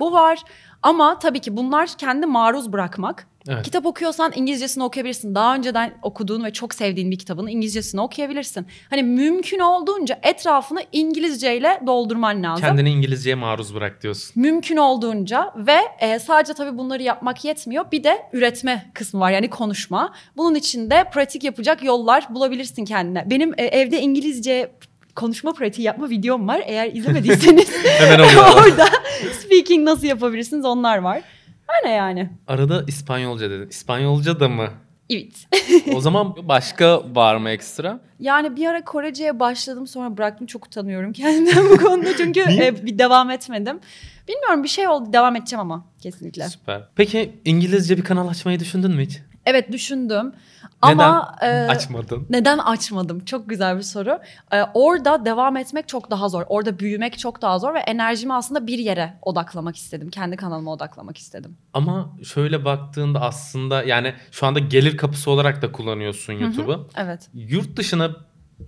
Bu 0.00 0.12
var. 0.12 0.38
Ama 0.82 1.18
tabii 1.18 1.40
ki 1.40 1.56
bunlar 1.56 1.88
kendi 1.98 2.26
maruz 2.26 2.72
bırakmak. 2.72 3.26
Evet. 3.48 3.64
Kitap 3.64 3.86
okuyorsan 3.86 4.32
İngilizcesini 4.34 4.84
okuyabilirsin. 4.84 5.34
Daha 5.34 5.54
önceden 5.54 5.94
okuduğun 6.02 6.44
ve 6.44 6.52
çok 6.52 6.74
sevdiğin 6.74 7.10
bir 7.10 7.18
kitabın 7.18 7.46
İngilizcesini 7.46 8.00
okuyabilirsin. 8.00 8.66
Hani 8.90 9.02
mümkün 9.02 9.58
olduğunca 9.58 10.18
etrafını 10.22 10.80
İngilizceyle 10.92 11.80
doldurman 11.86 12.42
lazım. 12.42 12.64
Kendini 12.66 12.90
İngilizceye 12.90 13.34
maruz 13.34 13.74
bırak 13.74 14.02
diyorsun. 14.02 14.42
Mümkün 14.42 14.76
olduğunca 14.76 15.52
ve 15.56 15.76
e, 16.00 16.18
sadece 16.18 16.54
tabii 16.54 16.78
bunları 16.78 17.02
yapmak 17.02 17.44
yetmiyor. 17.44 17.84
Bir 17.92 18.04
de 18.04 18.22
üretme 18.32 18.90
kısmı 18.94 19.20
var 19.20 19.30
yani 19.30 19.50
konuşma. 19.50 20.14
Bunun 20.36 20.54
için 20.54 20.90
de 20.90 21.04
pratik 21.12 21.44
yapacak 21.44 21.82
yollar 21.82 22.26
bulabilirsin 22.30 22.84
kendine. 22.84 23.30
Benim 23.30 23.54
e, 23.58 23.64
evde 23.64 24.00
İngilizce 24.00 24.72
konuşma 25.14 25.52
pratiği 25.52 25.86
yapma 25.86 26.10
videom 26.10 26.48
var. 26.48 26.62
Eğer 26.66 26.94
izlemediyseniz 26.94 27.68
orada 28.56 28.88
speaking 29.40 29.84
nasıl 29.84 30.06
yapabilirsiniz 30.06 30.64
onlar 30.64 30.98
var. 30.98 31.22
Öyle 31.78 31.94
yani. 31.94 32.30
Arada 32.48 32.84
İspanyolca 32.86 33.50
dedin. 33.50 33.68
İspanyolca 33.68 34.40
da 34.40 34.48
mı? 34.48 34.68
Evet. 35.10 35.48
O 35.94 36.00
zaman 36.00 36.34
başka 36.48 37.14
var 37.14 37.36
mı 37.36 37.50
ekstra? 37.50 38.00
Yani 38.20 38.56
bir 38.56 38.66
ara 38.66 38.84
Korece'ye 38.84 39.40
başladım 39.40 39.86
sonra 39.86 40.16
bıraktım. 40.16 40.46
Çok 40.46 40.66
utanıyorum 40.66 41.12
kendimden 41.12 41.70
bu 41.70 41.76
konuda 41.76 42.16
çünkü 42.16 42.40
e, 42.40 42.86
bir 42.86 42.98
devam 42.98 43.30
etmedim. 43.30 43.80
Bilmiyorum 44.28 44.62
bir 44.62 44.68
şey 44.68 44.88
oldu 44.88 45.12
devam 45.12 45.36
edeceğim 45.36 45.60
ama 45.60 45.84
kesinlikle. 46.00 46.48
Süper. 46.48 46.82
Peki 46.96 47.32
İngilizce 47.44 47.96
bir 47.96 48.02
kanal 48.04 48.28
açmayı 48.28 48.60
düşündün 48.60 48.90
mü 48.90 49.02
hiç? 49.06 49.20
Evet 49.50 49.72
düşündüm 49.72 50.32
ama 50.82 51.34
e, 51.42 51.46
Açmadın. 51.46 52.26
neden 52.30 52.58
açmadım? 52.58 53.24
Çok 53.24 53.48
güzel 53.48 53.76
bir 53.76 53.82
soru. 53.82 54.18
E, 54.52 54.62
orada 54.74 55.24
devam 55.24 55.56
etmek 55.56 55.88
çok 55.88 56.10
daha 56.10 56.28
zor. 56.28 56.42
Orada 56.48 56.78
büyümek 56.78 57.18
çok 57.18 57.42
daha 57.42 57.58
zor 57.58 57.74
ve 57.74 57.78
enerjimi 57.78 58.34
aslında 58.34 58.66
bir 58.66 58.78
yere 58.78 59.14
odaklamak 59.22 59.76
istedim. 59.76 60.10
Kendi 60.10 60.36
kanalıma 60.36 60.72
odaklamak 60.72 61.18
istedim. 61.18 61.56
Ama 61.74 62.16
şöyle 62.24 62.64
baktığında 62.64 63.20
aslında 63.20 63.82
yani 63.82 64.14
şu 64.30 64.46
anda 64.46 64.58
gelir 64.58 64.96
kapısı 64.96 65.30
olarak 65.30 65.62
da 65.62 65.72
kullanıyorsun 65.72 66.32
YouTube'u. 66.32 66.88
Evet. 66.96 67.28
Yurt 67.34 67.76
dışına 67.76 68.10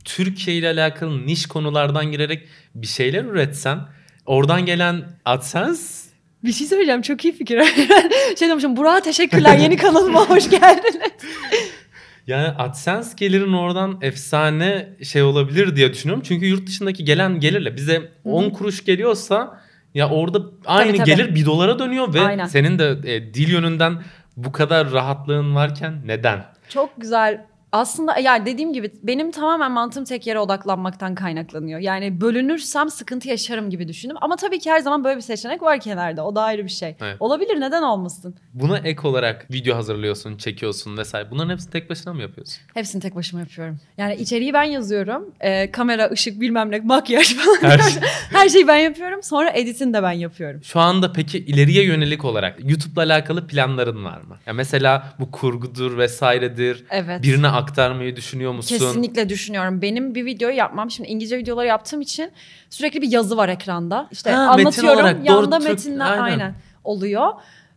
Türkiye 0.04 0.56
ile 0.56 0.68
alakalı 0.68 1.26
niş 1.26 1.46
konulardan 1.46 2.10
girerek 2.10 2.48
bir 2.74 2.86
şeyler 2.86 3.24
üretsen 3.24 3.78
oradan 4.26 4.66
gelen 4.66 5.02
AdSense 5.24 6.01
Bir 6.44 6.52
şey 6.52 6.66
söyleyeceğim 6.66 7.02
çok 7.02 7.24
iyi 7.24 7.32
fikir. 7.32 7.62
şey 8.38 8.48
demişim 8.48 8.76
Burak'a 8.76 9.00
teşekkürler 9.00 9.58
yeni 9.58 9.76
kanalıma 9.76 10.28
hoş 10.28 10.50
geldiniz. 10.50 11.10
yani 12.26 12.48
AdSense 12.48 13.12
gelirin 13.16 13.52
oradan 13.52 13.98
efsane 14.00 14.88
şey 15.02 15.22
olabilir 15.22 15.76
diye 15.76 15.92
düşünüyorum. 15.92 16.22
Çünkü 16.26 16.46
yurt 16.46 16.66
dışındaki 16.66 17.04
gelen 17.04 17.40
gelirle 17.40 17.76
bize 17.76 18.12
10 18.24 18.50
kuruş 18.50 18.84
geliyorsa 18.84 19.62
ya 19.94 20.10
orada 20.10 20.42
aynı 20.66 20.96
tabii. 20.96 21.06
gelir 21.06 21.34
bir 21.34 21.46
dolara 21.46 21.78
dönüyor 21.78 22.14
ve 22.14 22.20
Aynen. 22.20 22.46
senin 22.46 22.78
de 22.78 23.14
e, 23.14 23.34
dil 23.34 23.52
yönünden 23.52 24.02
bu 24.36 24.52
kadar 24.52 24.92
rahatlığın 24.92 25.54
varken 25.54 25.94
neden? 26.06 26.44
Çok 26.68 26.90
güzel 26.96 27.46
Aslında 27.72 28.18
yani 28.18 28.46
dediğim 28.46 28.72
gibi 28.72 28.90
benim 29.02 29.30
tamamen 29.30 29.72
mantığım 29.72 30.04
tek 30.04 30.26
yere 30.26 30.38
odaklanmaktan 30.38 31.14
kaynaklanıyor. 31.14 31.80
Yani 31.80 32.20
bölünürsem 32.20 32.90
sıkıntı 32.90 33.28
yaşarım 33.28 33.70
gibi 33.70 33.88
düşündüm. 33.88 34.16
Ama 34.20 34.36
tabii 34.36 34.58
ki 34.58 34.70
her 34.70 34.80
zaman 34.80 35.04
böyle 35.04 35.16
bir 35.16 35.22
seçenek 35.22 35.62
var 35.62 35.80
kenarda. 35.80 36.26
O 36.26 36.34
da 36.34 36.42
ayrı 36.42 36.64
bir 36.64 36.70
şey. 36.70 36.96
Evet. 37.00 37.16
Olabilir 37.20 37.60
neden 37.60 37.82
olmasın? 37.82 38.34
Buna 38.54 38.78
ek 38.78 39.08
olarak 39.08 39.50
video 39.52 39.76
hazırlıyorsun, 39.76 40.36
çekiyorsun 40.36 40.96
vesaire. 40.96 41.30
Bunların 41.30 41.50
hepsini 41.50 41.70
tek 41.70 41.90
başına 41.90 42.12
mı 42.12 42.22
yapıyorsun? 42.22 42.56
Hepsini 42.74 43.02
tek 43.02 43.14
başıma 43.14 43.40
yapıyorum. 43.40 43.80
Yani 43.98 44.14
içeriği 44.14 44.52
ben 44.52 44.62
yazıyorum. 44.62 45.34
Ee, 45.40 45.70
kamera, 45.70 46.10
ışık 46.10 46.40
bilmem 46.40 46.70
ne, 46.70 46.80
makyaj 46.80 47.34
falan. 47.36 47.70
Her 47.70 47.78
Her, 48.32 48.40
şey. 48.40 48.48
şeyi 48.48 48.68
ben 48.68 48.76
yapıyorum. 48.76 49.22
Sonra 49.22 49.50
editini 49.50 49.94
de 49.94 50.02
ben 50.02 50.12
yapıyorum. 50.12 50.60
Şu 50.64 50.80
anda 50.80 51.12
peki 51.12 51.38
ileriye 51.38 51.84
yönelik 51.84 52.24
olarak 52.24 52.58
YouTube'la 52.70 53.02
alakalı 53.02 53.46
planların 53.46 54.04
var 54.04 54.20
mı? 54.20 54.36
Ya 54.46 54.52
mesela 54.52 55.14
bu 55.20 55.30
kurgudur 55.30 55.98
vesairedir. 55.98 56.84
Evet. 56.90 57.22
Birine 57.22 57.46
aktarmayı 57.62 58.16
düşünüyor 58.16 58.52
musun? 58.52 58.78
Kesinlikle 58.78 59.28
düşünüyorum. 59.28 59.82
Benim 59.82 60.14
bir 60.14 60.24
videoyu 60.24 60.56
yapmam. 60.56 60.90
Şimdi 60.90 61.08
İngilizce 61.08 61.38
videoları 61.38 61.66
yaptığım 61.66 62.00
için 62.00 62.30
sürekli 62.70 63.02
bir 63.02 63.10
yazı 63.12 63.36
var 63.36 63.48
ekranda. 63.48 64.08
İşte 64.10 64.30
Ha, 64.30 64.46
metin 64.50 64.60
anlatıyorum. 64.64 64.94
olarak, 65.00 65.28
yanında 65.28 65.50
doğru, 65.56 65.60
Türk- 65.60 65.70
metinler 65.70 66.10
aynen. 66.10 66.22
aynen. 66.22 66.54
oluyor. 66.84 67.28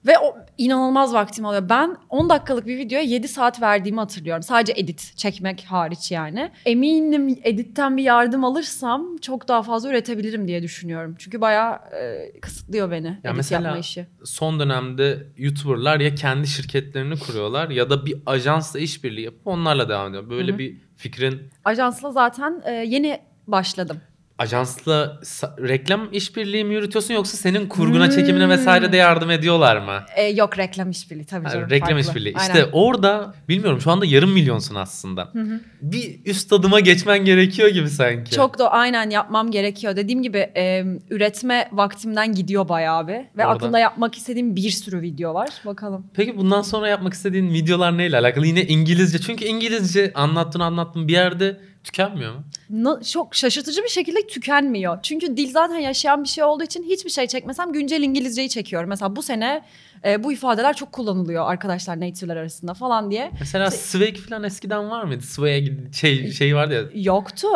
Ve 0.07 0.19
o 0.19 0.37
inanılmaz 0.57 1.13
vaktim 1.13 1.45
oluyor. 1.45 1.69
Ben 1.69 1.97
10 2.09 2.29
dakikalık 2.29 2.67
bir 2.67 2.77
videoya 2.77 3.03
7 3.03 3.27
saat 3.27 3.61
verdiğimi 3.61 3.99
hatırlıyorum. 3.99 4.43
Sadece 4.43 4.73
edit 4.75 5.13
çekmek 5.15 5.63
hariç 5.63 6.11
yani. 6.11 6.51
Eminim 6.65 7.39
editten 7.43 7.97
bir 7.97 8.03
yardım 8.03 8.43
alırsam 8.43 9.17
çok 9.17 9.47
daha 9.47 9.63
fazla 9.63 9.89
üretebilirim 9.89 10.47
diye 10.47 10.63
düşünüyorum. 10.63 11.15
Çünkü 11.19 11.41
bayağı 11.41 11.75
e, 11.75 12.31
kısıtlıyor 12.41 12.91
beni 12.91 13.07
edit 13.07 13.35
mesela- 13.35 13.67
yapma 13.67 13.79
işi. 13.79 14.07
Son 14.23 14.59
dönemde 14.59 15.27
YouTuber'lar 15.37 15.99
ya 15.99 16.15
kendi 16.15 16.47
şirketlerini 16.47 17.19
kuruyorlar 17.19 17.69
ya 17.69 17.89
da 17.89 18.05
bir 18.05 18.17
ajansla 18.25 18.79
işbirliği 18.79 19.25
yapıp 19.25 19.47
onlarla 19.47 19.89
devam 19.89 20.09
ediyor. 20.09 20.29
Böyle 20.29 20.51
Hı 20.51 20.55
hı. 20.55 20.59
bir 20.59 20.77
fikrin 20.95 21.41
Ajansla 21.65 22.11
zaten 22.11 22.61
e, 22.65 22.71
yeni 22.71 23.19
başladım. 23.47 23.97
Ajansla 24.39 25.19
reklam 25.67 26.07
işbirliği 26.11 26.63
mi 26.63 26.73
yürütüyorsun 26.73 27.13
yoksa 27.13 27.37
senin 27.37 27.67
kurguna, 27.67 28.05
Hmm. 28.05 28.15
çekimine 28.15 28.49
vesaire 28.49 28.91
de 28.91 28.97
yardım 28.97 29.31
ediyorlar 29.31 29.77
mı? 29.77 29.99
E, 30.15 30.23
yok 30.23 30.57
reklam 30.57 30.89
işbirliği 30.89 31.25
tabii 31.25 31.45
Ha, 31.45 31.51
canım. 31.53 31.69
reklam 31.69 31.89
farklı. 31.89 32.09
işbirliği. 32.09 32.33
Aynen. 32.37 32.53
İşte 32.53 32.69
orada 32.71 33.33
bilmiyorum 33.49 33.81
şu 33.81 33.91
anda 33.91 34.05
yarım 34.05 34.31
milyonsun 34.31 34.75
aslında. 34.75 35.29
Hı 35.33 35.39
hı. 35.41 35.59
Bir 35.81 36.19
üst 36.25 36.53
adıma 36.53 36.79
geçmen 36.79 37.25
gerekiyor 37.25 37.69
gibi 37.69 37.89
sanki. 37.89 38.31
Çok 38.31 38.59
da 38.59 38.71
aynen 38.71 39.09
yapmam 39.09 39.51
gerekiyor. 39.51 39.95
Dediğim 39.95 40.23
gibi 40.23 40.37
e, 40.37 40.83
üretme 41.09 41.69
vaktimden 41.71 42.33
gidiyor 42.33 42.69
bayağı 42.69 43.07
bir. 43.07 43.13
Ve 43.13 43.21
Orada. 43.35 43.47
aklımda 43.47 43.79
yapmak 43.79 44.15
istediğim 44.15 44.55
bir 44.55 44.69
sürü 44.69 45.01
video 45.01 45.33
var. 45.33 45.49
Bakalım. 45.65 46.05
Peki 46.13 46.37
bundan 46.37 46.61
sonra 46.61 46.87
yapmak 46.87 47.13
istediğin 47.13 47.53
videolar 47.53 47.97
neyle 47.97 48.17
alakalı? 48.17 48.47
Yine 48.47 48.63
İngilizce. 48.63 49.19
Çünkü 49.19 49.45
İngilizce 49.45 50.11
anlattın 50.15 50.59
anlattın 50.59 51.07
bir 51.07 51.13
yerde 51.13 51.57
tükenmiyor 51.85 52.35
mu? 52.35 52.43
Na- 52.69 53.03
çok 53.03 53.35
şaşırtıcı 53.35 53.83
bir 53.83 53.89
şekilde 53.89 54.27
tükenmiyor. 54.27 54.99
Çünkü 55.03 55.37
dil 55.37 55.51
zaten 55.51 55.77
yaşayan 55.77 56.23
bir 56.23 56.29
şey 56.29 56.43
olduğu 56.43 56.63
için 56.63 56.83
hiçbir 56.83 57.09
şey 57.09 57.27
çekmesem 57.27 57.71
güncel 57.71 58.01
İngilizceyi 58.01 58.49
çekiyorum. 58.49 58.89
Mesela 58.89 59.15
bu 59.15 59.21
sene 59.21 59.61
e, 60.05 60.23
bu 60.23 60.33
ifadeler 60.33 60.75
çok 60.75 60.91
kullanılıyor 60.91 61.49
arkadaşlar 61.49 61.99
native'ler 61.99 62.35
arasında 62.35 62.73
falan 62.73 63.11
diye. 63.11 63.31
Mesela 63.39 63.71
Swag 63.71 64.15
falan 64.17 64.43
eskiden 64.43 64.89
var 64.89 65.03
mıydı? 65.03 65.23
Swag'e 65.23 65.93
şey, 65.93 66.31
şey 66.31 66.55
vardı 66.55 66.73
ya. 66.73 67.01
Yoktu. 67.01 67.47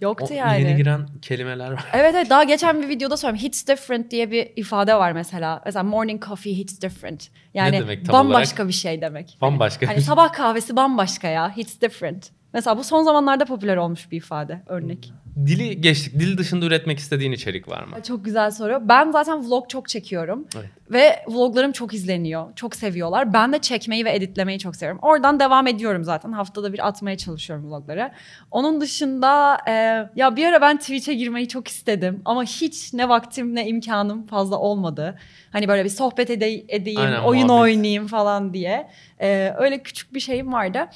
Yoktu 0.00 0.26
o 0.30 0.34
yani. 0.34 0.62
Yeni 0.62 0.76
giren 0.76 1.08
kelimeler 1.22 1.72
var. 1.72 1.84
Evet 1.92 2.14
evet 2.14 2.30
daha 2.30 2.44
geçen 2.44 2.82
bir 2.82 2.88
videoda 2.88 3.16
söyledim. 3.16 3.42
Hits 3.42 3.66
different 3.66 4.10
diye 4.10 4.30
bir 4.30 4.52
ifade 4.56 4.94
var 4.94 5.12
mesela. 5.12 5.62
Mesela 5.66 5.82
morning 5.82 6.26
coffee 6.26 6.54
hits 6.54 6.80
different. 6.80 7.28
Yani 7.54 7.78
demek 7.78 8.06
tam 8.06 8.12
bambaşka 8.12 8.68
bir 8.68 8.72
şey 8.72 9.00
demek. 9.00 9.38
Bambaşka. 9.40 9.88
Hani 9.88 10.00
sabah 10.00 10.32
kahvesi 10.32 10.76
bambaşka 10.76 11.28
ya. 11.28 11.56
Hits 11.56 11.80
different. 11.80 12.30
Mesela 12.52 12.78
bu 12.78 12.84
son 12.84 13.02
zamanlarda 13.02 13.44
popüler 13.44 13.76
olmuş 13.76 14.10
bir 14.12 14.16
ifade 14.16 14.62
örnek. 14.66 15.12
Dili 15.46 15.80
geçtik. 15.80 16.14
Dil 16.20 16.38
dışında 16.38 16.66
üretmek 16.66 16.98
istediğin 16.98 17.32
içerik 17.32 17.68
var 17.68 17.84
mı? 17.84 17.96
Çok 18.02 18.24
güzel 18.24 18.50
soru. 18.50 18.78
Ben 18.88 19.10
zaten 19.10 19.46
vlog 19.48 19.68
çok 19.68 19.88
çekiyorum. 19.88 20.46
Evet. 20.56 20.66
Ve 20.90 21.16
vloglarım 21.28 21.72
çok 21.72 21.94
izleniyor. 21.94 22.56
Çok 22.56 22.76
seviyorlar. 22.76 23.32
Ben 23.32 23.52
de 23.52 23.58
çekmeyi 23.58 24.04
ve 24.04 24.14
editlemeyi 24.14 24.58
çok 24.58 24.76
seviyorum. 24.76 24.98
Oradan 25.02 25.40
devam 25.40 25.66
ediyorum 25.66 26.04
zaten. 26.04 26.32
Haftada 26.32 26.72
bir 26.72 26.86
atmaya 26.88 27.16
çalışıyorum 27.18 27.70
vlogları. 27.70 28.10
Onun 28.50 28.80
dışında 28.80 29.58
e, 29.68 29.72
ya 30.16 30.36
bir 30.36 30.46
ara 30.46 30.60
ben 30.60 30.76
Twitch'e 30.78 31.14
girmeyi 31.14 31.48
çok 31.48 31.68
istedim. 31.68 32.22
Ama 32.24 32.42
hiç 32.44 32.92
ne 32.94 33.08
vaktim 33.08 33.54
ne 33.54 33.68
imkanım 33.68 34.26
fazla 34.26 34.58
olmadı. 34.58 35.18
Hani 35.52 35.68
böyle 35.68 35.84
bir 35.84 35.88
sohbet 35.90 36.30
ede- 36.30 36.64
edeyim, 36.68 37.00
Aynen, 37.00 37.20
oyun 37.22 37.46
muhabbet. 37.46 37.62
oynayayım 37.62 38.06
falan 38.06 38.54
diye. 38.54 38.90
E, 39.20 39.54
öyle 39.58 39.82
küçük 39.82 40.14
bir 40.14 40.20
şeyim 40.20 40.52
vardı. 40.52 40.86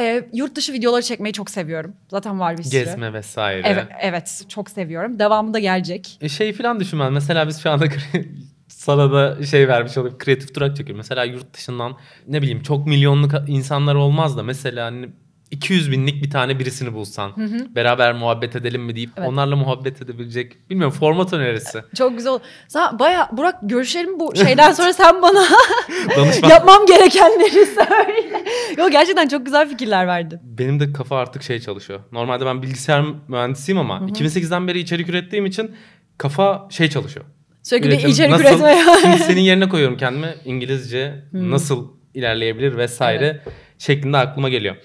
E, 0.00 0.28
yurt 0.32 0.56
dışı 0.56 0.72
videoları 0.72 1.02
çekmeyi 1.02 1.32
çok 1.32 1.50
seviyorum. 1.50 1.96
Zaten 2.08 2.40
var 2.40 2.58
bir 2.58 2.62
sürü. 2.62 2.84
Gezme 2.84 3.12
vesaire. 3.12 3.62
Evet, 3.64 3.86
evet 4.00 4.44
çok 4.48 4.70
seviyorum. 4.70 5.18
Devamı 5.18 5.54
da 5.54 5.58
gelecek. 5.58 6.18
E 6.20 6.28
şey 6.28 6.52
falan 6.52 6.80
düşünmem. 6.80 7.12
Mesela 7.12 7.48
biz 7.48 7.62
şu 7.62 7.70
anda 7.70 7.84
sana 8.68 9.12
da 9.12 9.42
şey 9.44 9.68
vermiş 9.68 9.98
olayım. 9.98 10.18
Kreatif 10.18 10.54
durak 10.54 10.76
çekiyor. 10.76 10.96
Mesela 10.96 11.24
yurt 11.24 11.54
dışından 11.54 11.96
ne 12.26 12.42
bileyim 12.42 12.62
çok 12.62 12.86
milyonluk 12.86 13.32
insanlar 13.46 13.94
olmaz 13.94 14.36
da 14.36 14.42
mesela 14.42 14.86
hani 14.86 15.08
200 15.50 15.92
binlik 15.92 16.22
bir 16.24 16.30
tane 16.30 16.58
birisini 16.58 16.94
bulsan. 16.94 17.32
Beraber 17.74 18.12
muhabbet 18.12 18.56
edelim 18.56 18.82
mi 18.82 18.96
deyip 18.96 19.10
Evet. 19.16 19.28
onlarla 19.28 19.56
muhabbet 19.56 20.02
edebilecek. 20.02 20.70
Bilmiyorum 20.70 20.96
format 21.00 21.32
önerisi. 21.32 21.78
Çok 21.98 22.16
güzel. 22.16 22.38
Sen 22.68 22.98
baya 22.98 23.28
Burak 23.32 23.56
görüşelim 23.62 24.20
bu 24.20 24.36
şeyden 24.36 24.72
sonra 24.72 24.92
sen 24.92 25.22
bana 25.22 25.44
yapmam 26.50 26.86
gerekenleri 26.86 27.66
söyle. 27.66 28.44
Yok 28.78 28.92
gerçekten 28.92 29.28
çok 29.28 29.44
güzel 29.46 29.68
fikirler 29.68 30.06
verdin. 30.06 30.38
Benim 30.42 30.80
de 30.80 30.92
kafa 30.92 31.16
artık 31.18 31.42
şey 31.42 31.60
çalışıyor. 31.60 32.00
Normalde 32.12 32.46
ben 32.46 32.62
bilgisayar 32.62 33.04
mühendisiyim 33.28 33.78
ama 33.78 33.98
2008'den 33.98 34.68
beri 34.68 34.78
içerik 34.78 35.08
ürettiğim 35.08 35.46
için 35.46 35.70
kafa 36.18 36.66
şey 36.70 36.90
çalışıyor. 36.90 37.26
Sürekli 37.62 37.88
Üretim 37.88 38.08
bir 38.08 38.12
içerik 38.12 38.30
nasıl- 38.30 38.44
üretmeye. 38.44 38.84
Şimdi 39.02 39.18
senin 39.18 39.40
yerine 39.40 39.68
koyuyorum 39.68 39.96
kendimi. 39.96 40.34
İngilizce 40.44 41.24
nasıl 41.32 41.88
ilerleyebilir 42.14 42.76
vesaire 42.76 43.40
şeklinde 43.78 44.16
aklıma 44.16 44.48
geliyor. 44.48 44.76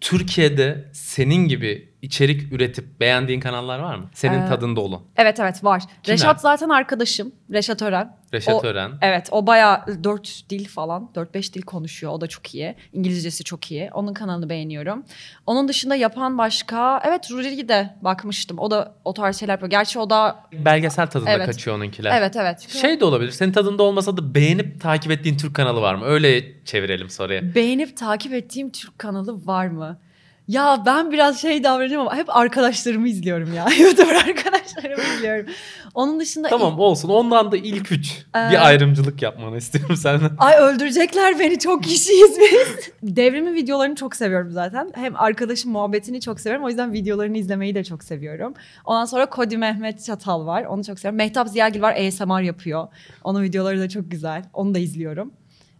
Türkiye'de 0.00 0.90
senin 0.92 1.48
gibi 1.48 1.93
içerik 2.04 2.52
üretip 2.52 3.00
beğendiğin 3.00 3.40
kanallar 3.40 3.78
var 3.78 3.96
mı? 3.96 4.04
Senin 4.14 4.42
Ee, 4.42 4.46
tadında 4.48 4.80
olan. 4.80 5.00
evet 5.16 5.40
evet 5.40 5.64
var. 5.64 5.82
Kimler? 6.02 6.18
Reşat 6.18 6.40
zaten 6.40 6.68
arkadaşım. 6.68 7.32
Reşat 7.52 7.82
Ören. 7.82 8.16
Reşat 8.34 8.64
o- 8.64 8.66
Ören. 8.66 8.90
Evet 9.02 9.28
o 9.30 9.46
baya 9.46 9.86
4 10.04 10.50
dil 10.50 10.68
falan 10.68 11.10
4-5 11.14 11.54
dil 11.54 11.62
konuşuyor. 11.62 12.12
O 12.12 12.20
da 12.20 12.26
çok 12.26 12.54
iyi. 12.54 12.74
İngilizcesi 12.92 13.44
çok 13.44 13.70
iyi. 13.70 13.90
Onun 13.94 14.14
kanalını 14.14 14.48
beğeniyorum. 14.48 15.04
Onun 15.46 15.68
dışında 15.68 15.94
yapan 15.96 16.38
başka 16.38 17.00
evet 17.04 17.30
Ruri'ye 17.30 17.68
de 17.68 17.94
bakmıştım. 18.02 18.58
O 18.58 18.70
da 18.70 18.94
o 19.04 19.14
tarz 19.14 19.36
şeyler 19.40 19.52
yapıyor. 19.52 19.70
Gerçi 19.70 19.98
o 19.98 20.10
da 20.10 20.44
Belgesel 20.52 21.06
tadında 21.06 21.30
Evet. 21.30 21.46
kaçıyor 21.46 21.76
onunkiler. 21.76 22.18
evet 22.18 22.36
evet. 22.36 22.60
Şey 22.68 23.00
de 23.00 23.04
olabilir. 23.04 23.30
Senin 23.30 23.52
tadında 23.52 23.82
olmasa 23.82 24.16
da 24.16 24.34
beğenip 24.34 24.80
takip 24.80 25.12
ettiğin 25.12 25.36
Türk 25.36 25.54
kanalı 25.54 25.80
var 25.80 25.94
mı? 25.94 26.04
Öyle 26.04 26.64
çevirelim 26.64 27.10
soruya. 27.10 27.54
Beğenip 27.54 27.96
takip 27.96 28.32
ettiğim 28.32 28.70
Türk 28.70 28.98
kanalı 28.98 29.46
var 29.46 29.66
mı? 29.66 29.98
Ya 30.48 30.82
ben 30.86 31.12
biraz 31.12 31.40
şey 31.40 31.64
davranıyorum 31.64 32.06
ama 32.06 32.16
hep 32.16 32.36
arkadaşlarımı 32.36 33.08
izliyorum 33.08 33.54
ya. 33.54 33.66
YouTuber 33.80 34.14
arkadaşlarımı 34.14 35.02
izliyorum. 35.16 35.46
Onun 35.94 36.20
dışında 36.20 36.48
Tamam 36.48 36.78
olsun. 36.80 37.08
Ondan 37.08 37.52
da 37.52 37.56
ilk 37.56 37.92
üç. 37.92 38.26
Ee, 38.36 38.50
bir 38.50 38.66
ayrımcılık 38.66 39.22
yapmanı 39.22 39.56
istiyorum 39.56 39.96
senden. 39.96 40.30
Ay 40.38 40.56
öldürecekler 40.58 41.38
beni 41.38 41.58
çok 41.58 41.84
kişiyiz 41.84 42.38
biz. 42.40 42.90
Devrimin 43.16 43.54
videolarını 43.54 43.94
çok 43.94 44.16
seviyorum 44.16 44.50
zaten. 44.50 44.92
Hem 44.94 45.16
arkadaşım 45.16 45.72
muhabbetini 45.72 46.20
çok 46.20 46.40
seviyorum. 46.40 46.64
O 46.64 46.68
yüzden 46.68 46.92
videolarını 46.92 47.38
izlemeyi 47.38 47.74
de 47.74 47.84
çok 47.84 48.04
seviyorum. 48.04 48.54
Ondan 48.84 49.04
sonra 49.04 49.26
Kodi 49.26 49.56
Mehmet 49.56 50.04
Çatal 50.04 50.46
var. 50.46 50.64
Onu 50.64 50.84
çok 50.84 50.98
seviyorum. 50.98 51.16
Mehtap 51.16 51.48
Ziyagil 51.48 51.82
var. 51.82 51.96
ASMR 51.96 52.40
yapıyor. 52.40 52.88
Onun 53.24 53.42
videoları 53.42 53.80
da 53.80 53.88
çok 53.88 54.10
güzel. 54.10 54.44
Onu 54.52 54.74
da 54.74 54.78
izliyorum. 54.78 55.32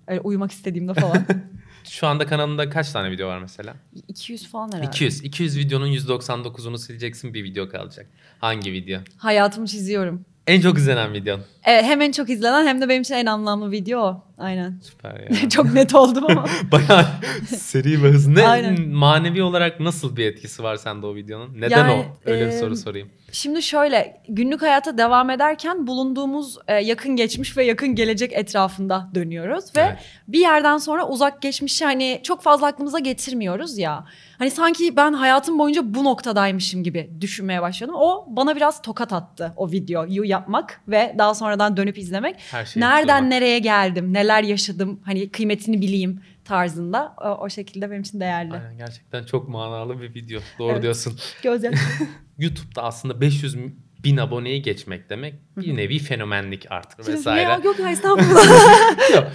Öyle 0.07 0.21
uyumak 0.21 0.53
istediğimde 0.53 0.95
falan. 0.95 1.19
Şu 1.89 2.07
anda 2.07 2.27
kanalında 2.27 2.71
kaç 2.71 2.93
tane 2.93 3.11
video 3.11 3.29
var 3.29 3.39
mesela? 3.39 3.75
200 4.09 4.49
falan 4.49 4.69
herhalde. 4.69 4.87
200. 4.87 5.25
200 5.25 5.59
videonun 5.59 5.89
199'unu 5.93 6.79
sileceksin 6.79 7.35
bir 7.35 7.45
video 7.45 7.69
kalacak. 7.69 8.07
Hangi 8.39 8.73
video? 8.73 9.01
Hayatımı 9.17 9.67
çiziyorum. 9.67 10.25
En 10.47 10.61
çok 10.61 10.79
izlenen 10.79 11.13
videon. 11.13 11.41
Evet, 11.65 11.85
hem 11.85 12.01
en 12.01 12.13
çok 12.13 12.31
izlenen 12.31 12.67
hem 12.67 12.81
de 12.81 12.89
benim 12.89 13.03
için 13.03 13.15
en 13.15 13.27
anlamlı 13.27 13.71
video 13.71 14.01
o. 14.01 14.25
Aynen. 14.39 14.81
Süper 14.83 15.21
ya. 15.21 15.49
çok 15.51 15.73
net 15.73 15.95
oldum 15.95 16.25
ama. 16.29 16.47
Bayağı 16.73 17.07
seri 17.47 18.03
ve 18.03 18.09
hızlı. 18.09 18.35
Ne, 18.35 18.49
Aynen. 18.49 18.89
manevi 18.89 19.43
olarak 19.43 19.81
nasıl 19.81 20.17
bir 20.17 20.27
etkisi 20.27 20.63
var 20.63 20.77
sende 20.77 21.07
o 21.07 21.15
videonun? 21.15 21.61
Neden 21.61 21.79
Yani, 21.79 21.93
o? 21.93 22.31
Öyle 22.31 22.47
bir 22.47 22.53
e, 22.53 22.59
soru 22.59 22.77
sorayım. 22.77 23.09
Şimdi 23.35 23.63
şöyle 23.63 24.21
günlük 24.29 24.63
hayata 24.63 24.99
devam 24.99 25.31
ederken 25.31 25.87
bulunduğumuz 25.87 26.59
e, 26.69 26.75
yakın 26.75 27.17
geçmiş 27.17 27.57
ve 27.57 27.65
yakın 27.65 27.95
gelecek 27.95 28.33
etrafında 28.33 29.09
dönüyoruz 29.15 29.65
ve 29.77 29.81
Evet. 29.81 29.99
bir 30.29 30.41
yerden 30.41 30.79
sonra 30.79 31.09
uzak 31.09 31.43
geçmişi 31.43 31.85
hani 31.85 32.21
çok 32.23 32.43
fazla 32.43 32.67
aklımıza 32.67 32.99
getirmiyoruz 32.99 33.79
ya. 33.79 34.05
Hani 34.39 34.51
sanki 34.51 34.97
ben 34.97 35.13
hayatım 35.13 35.59
boyunca 35.59 35.95
bu 35.95 36.05
noktadaymışım 36.05 36.83
gibi 36.83 37.11
düşünmeye 37.21 37.63
başladım. 37.63 37.95
O 37.99 38.25
bana 38.29 38.57
biraz 38.57 38.83
tokat 38.83 39.13
attı 39.13 39.53
o 39.57 39.71
videoyu 39.71 40.25
yapmak 40.25 40.81
ve 40.89 41.15
daha 41.19 41.35
sonradan 41.35 41.77
dönüp 41.77 41.99
izlemek. 41.99 42.37
Nereden 42.53 42.89
hatırlamak. 42.91 43.23
nereye 43.29 43.59
geldim, 43.59 44.13
neler 44.13 44.43
yaşadım, 44.43 45.01
hani 45.05 45.29
kıymetini 45.29 45.81
bileyim. 45.81 46.21
tarzında. 46.45 47.15
O, 47.25 47.29
o 47.29 47.49
şekilde 47.49 47.91
benim 47.91 48.03
için 48.03 48.21
değerli. 48.21 48.53
Aynen, 48.53 48.79
gerçekten 48.79 49.25
çok 49.25 49.49
manalı 49.49 50.01
bir 50.01 50.15
video. 50.15 50.41
Doğru 50.59 50.73
Evet. 50.73 50.83
diyorsun. 50.83 51.19
Gözyaşı. 51.43 51.77
YouTube'da 52.39 52.83
aslında 52.83 53.21
500 53.21 53.57
bin 54.05 54.17
aboneyi 54.17 54.63
geçmek 54.63 55.11
demek 55.11 55.35
bir 55.57 55.77
nevi 55.77 55.99
fenomenlik 55.99 56.67
artık 56.71 57.09
vesaire. 57.09 57.43
ya, 57.43 57.61
yok 57.65 57.79
ya 57.79 57.91
estağfurullah. 57.91 59.15
Yok, 59.15 59.27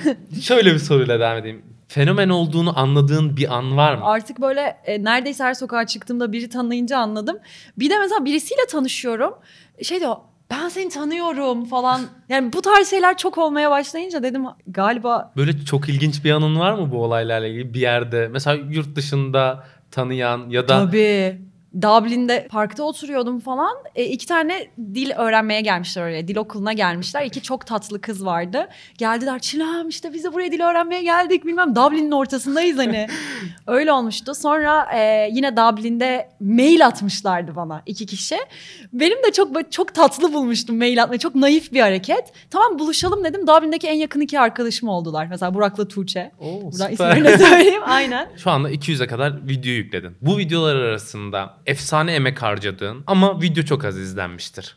Şöyle 0.41 0.73
bir 0.73 0.79
soruyla 0.79 1.19
devam 1.19 1.37
edeyim. 1.37 1.61
Fenomen 1.87 2.29
olduğunu 2.29 2.79
anladığın 2.79 3.37
bir 3.37 3.57
an 3.57 3.77
var 3.77 3.95
mı? 3.95 4.05
Artık 4.05 4.41
böyle 4.41 4.77
e, 4.85 5.03
neredeyse 5.03 5.43
her 5.43 5.53
sokağa 5.53 5.87
çıktığımda 5.87 6.31
biri 6.31 6.49
tanıyınca 6.49 6.97
anladım. 6.97 7.37
Bir 7.79 7.89
de 7.89 7.99
mesela 7.99 8.25
birisiyle 8.25 8.61
tanışıyorum. 8.69 9.33
Şey 9.83 9.99
diyor 9.99 10.15
ben 10.51 10.69
seni 10.69 10.89
tanıyorum 10.89 11.65
falan. 11.65 12.01
Yani 12.29 12.53
bu 12.53 12.61
tarz 12.61 12.89
şeyler 12.89 13.17
çok 13.17 13.37
olmaya 13.37 13.71
başlayınca 13.71 14.23
dedim 14.23 14.43
galiba 14.67 15.33
Böyle 15.37 15.65
çok 15.65 15.89
ilginç 15.89 16.23
bir 16.23 16.31
anın 16.31 16.59
var 16.59 16.73
mı 16.73 16.91
bu 16.91 17.03
olaylarla 17.03 17.47
ilgili 17.47 17.73
bir 17.73 17.79
yerde? 17.79 18.27
Mesela 18.27 18.63
yurt 18.69 18.95
dışında 18.95 19.63
tanıyan 19.91 20.49
ya 20.49 20.67
da 20.67 20.85
Tabii. 20.85 21.48
Dublin'de 21.81 22.47
parkta 22.49 22.83
oturuyordum 22.83 23.39
falan. 23.39 23.75
E, 23.95 24.05
iki 24.05 24.25
tane 24.27 24.67
dil 24.93 25.11
öğrenmeye 25.17 25.61
gelmişler 25.61 26.03
oraya. 26.03 26.27
Dil 26.27 26.37
okuluna 26.37 26.73
gelmişler. 26.73 27.25
İki 27.25 27.41
çok 27.41 27.65
tatlı 27.65 28.01
kız 28.01 28.25
vardı. 28.25 28.67
Geldiler 28.97 29.39
Çilem 29.39 29.89
işte 29.89 30.13
biz 30.13 30.23
de 30.23 30.33
buraya 30.33 30.51
dil 30.51 30.61
öğrenmeye 30.61 31.03
geldik 31.03 31.45
bilmem. 31.45 31.75
Dublin'in 31.75 32.11
ortasındayız 32.11 32.77
hani. 32.77 33.07
Öyle 33.67 33.91
olmuştu. 33.91 34.35
Sonra 34.35 34.87
e, 34.95 35.29
yine 35.31 35.57
Dublin'de 35.57 36.29
mail 36.39 36.85
atmışlardı 36.87 37.55
bana 37.55 37.81
iki 37.85 38.05
kişi. 38.05 38.37
Benim 38.93 39.23
de 39.23 39.31
çok 39.31 39.71
çok 39.71 39.95
tatlı 39.95 40.33
bulmuştum 40.33 40.77
mail 40.77 41.03
atmayı. 41.03 41.19
Çok 41.19 41.35
naif 41.35 41.73
bir 41.73 41.81
hareket. 41.81 42.33
Tamam 42.49 42.79
buluşalım 42.79 43.23
dedim. 43.23 43.47
Dublin'deki 43.47 43.87
en 43.87 43.95
yakın 43.97 44.21
iki 44.21 44.39
arkadaşım 44.39 44.89
oldular. 44.89 45.27
Mesela 45.29 45.53
Burak'la 45.53 45.87
Tuğçe. 45.87 46.31
Oo, 46.39 46.61
Buradan 46.61 46.91
isimlerini 46.91 47.37
söyleyeyim. 47.37 47.81
Aynen. 47.85 48.29
Şu 48.37 48.51
anda 48.51 48.71
200'e 48.71 49.07
kadar 49.07 49.47
video 49.47 49.71
yükledin. 49.71 50.17
Bu 50.21 50.37
videolar 50.37 50.75
arasında 50.75 51.59
efsane 51.69 52.13
emek 52.13 52.41
harcadığın 52.41 53.03
ama 53.07 53.41
video 53.41 53.63
çok 53.63 53.85
az 53.85 53.97
izlenmiştir. 53.97 54.75